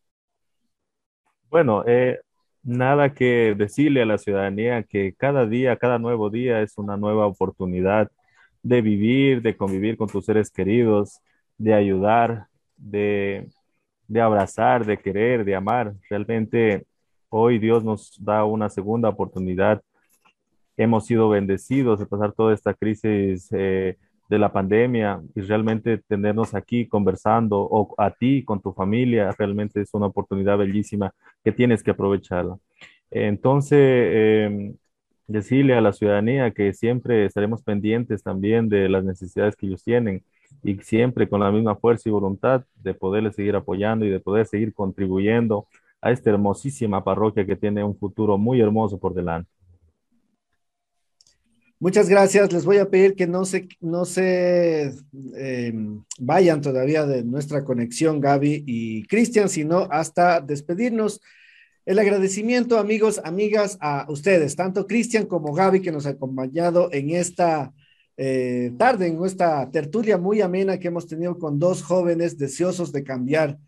[1.49, 2.21] Bueno, eh,
[2.63, 7.27] nada que decirle a la ciudadanía que cada día, cada nuevo día es una nueva
[7.27, 8.11] oportunidad
[8.63, 11.21] de vivir, de convivir con tus seres queridos,
[11.57, 12.47] de ayudar,
[12.77, 13.49] de
[14.09, 15.95] de abrazar, de querer, de amar.
[16.09, 16.87] Realmente
[17.29, 19.83] hoy Dios nos da una segunda oportunidad.
[20.77, 23.97] Hemos sido bendecidos de pasar toda esta crisis eh,
[24.29, 29.81] de la pandemia y realmente tenernos aquí conversando o a ti con tu familia realmente
[29.81, 31.13] es una oportunidad bellísima
[31.45, 32.59] que tienes que aprovecharla.
[33.11, 34.77] Entonces, em,
[35.27, 40.25] decirle a la ciudadanía que siempre estaremos pendientes también de las necesidades que ellos tienen
[40.63, 44.47] y siempre con la misma fuerza y voluntad de poderle seguir apoyando y de poder
[44.47, 45.67] seguir contribuyendo
[46.01, 49.51] a esta hermosísima parroquia que tiene un futuro muy hermoso por delante.
[51.81, 52.53] Muchas gracias.
[52.53, 54.95] Les voy a pedir que no se, no se
[55.35, 61.21] em, vayan todavía de nuestra conexión, Gaby y Cristian, sino hasta despedirnos.
[61.85, 67.11] El agradecimiento, amigos, amigas, a ustedes, tanto Cristian como Gaby, que nos ha acompañado en
[67.11, 67.75] esta
[68.17, 73.05] eh, tarde en esta tertulia muy amena que hemos tenido con dos jóvenes deseosos de
[73.05, 73.59] cambiar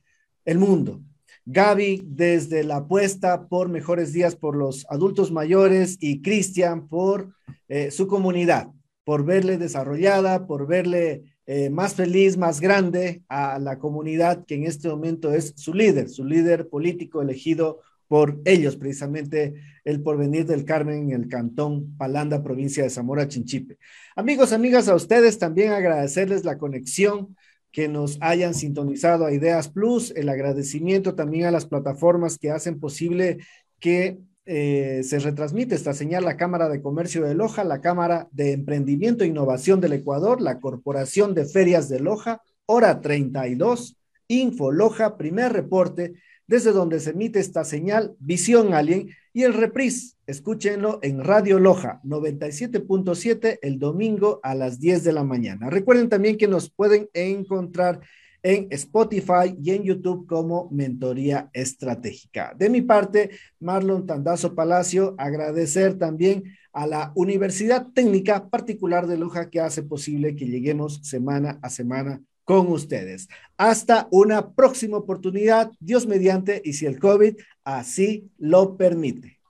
[0.45, 1.01] el mundo.
[1.45, 7.35] Gaby desde la apuesta por mejores días por los adultos mayores y Cristian por
[7.69, 8.69] eh, su comunidad,
[9.05, 14.65] por verle desarrollada, por verle eh, más feliz, más grande a la comunidad que en
[14.65, 19.55] este momento es su líder, su líder político elegido por ellos, precisamente
[19.85, 23.79] el porvenir del Carmen en el cantón Palanda, provincia de Zamora, Chinchipe.
[24.15, 27.37] Amigos, amigas, a ustedes también agradecerles la conexión
[27.73, 32.81] que nos hayan sintonizado a Ideas Plus, el agradecimiento también a las plataformas que hacen
[32.81, 33.39] posible
[33.79, 38.53] que eh, se retransmite esta señal, la Cámara de Comercio de Loja, la Cámara de
[38.53, 43.99] Emprendimiento e Innovación del Ecuador, la Corporación de Ferias de Loja, Hora 32,
[44.29, 46.15] Info Loja, primer reporte
[46.47, 50.17] desde donde se emite esta señal Visión Alien y el reprise.
[50.27, 55.71] Escúchenlo en Radio Loja 97.7 el domingo a las 10 de la mañana.
[55.71, 58.01] Recuerden también que nos pueden encontrar
[58.43, 62.55] en Spotify y en YouTube como Mentoría Estratégica.
[62.57, 69.51] De mi parte, Marlon Tandazo Palacio, agradecer también a la Universidad Técnica Particular de Loja
[69.51, 73.29] que hace posible que lleguemos semana a semana con ustedes.
[73.59, 79.41] Hasta una próxima oportunidad, Dios mediante, y si el COVID así lo permite.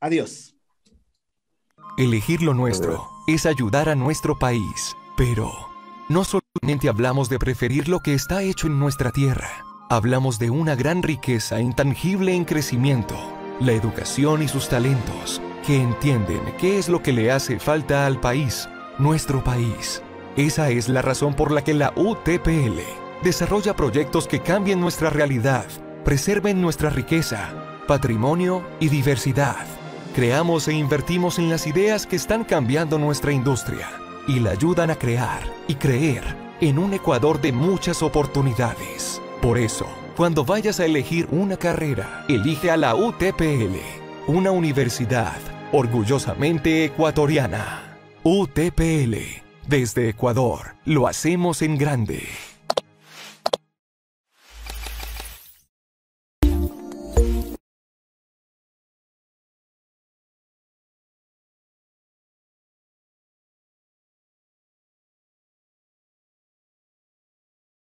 [0.00, 0.56] Adiós.
[1.98, 5.52] Elegir lo nuestro es ayudar a nuestro país, pero
[6.08, 9.50] no solamente hablamos de preferir lo que está hecho en nuestra tierra,
[9.90, 13.16] hablamos de una gran riqueza intangible en crecimiento,
[13.60, 18.20] la educación y sus talentos, que entienden qué es lo que le hace falta al
[18.20, 20.02] país, nuestro país.
[20.36, 22.80] Esa es la razón por la que la UTPL
[23.22, 25.64] desarrolla proyectos que cambien nuestra realidad,
[26.04, 27.50] preserven nuestra riqueza,
[27.86, 29.64] patrimonio y diversidad.
[30.12, 33.88] Creamos e invertimos en las ideas que están cambiando nuestra industria
[34.26, 36.24] y la ayudan a crear y creer
[36.60, 39.22] en un Ecuador de muchas oportunidades.
[39.40, 43.78] Por eso, cuando vayas a elegir una carrera, elige a la UTPL,
[44.26, 45.38] una universidad
[45.70, 47.98] orgullosamente ecuatoriana.
[48.24, 52.28] UTPL desde Ecuador, lo hacemos en grande.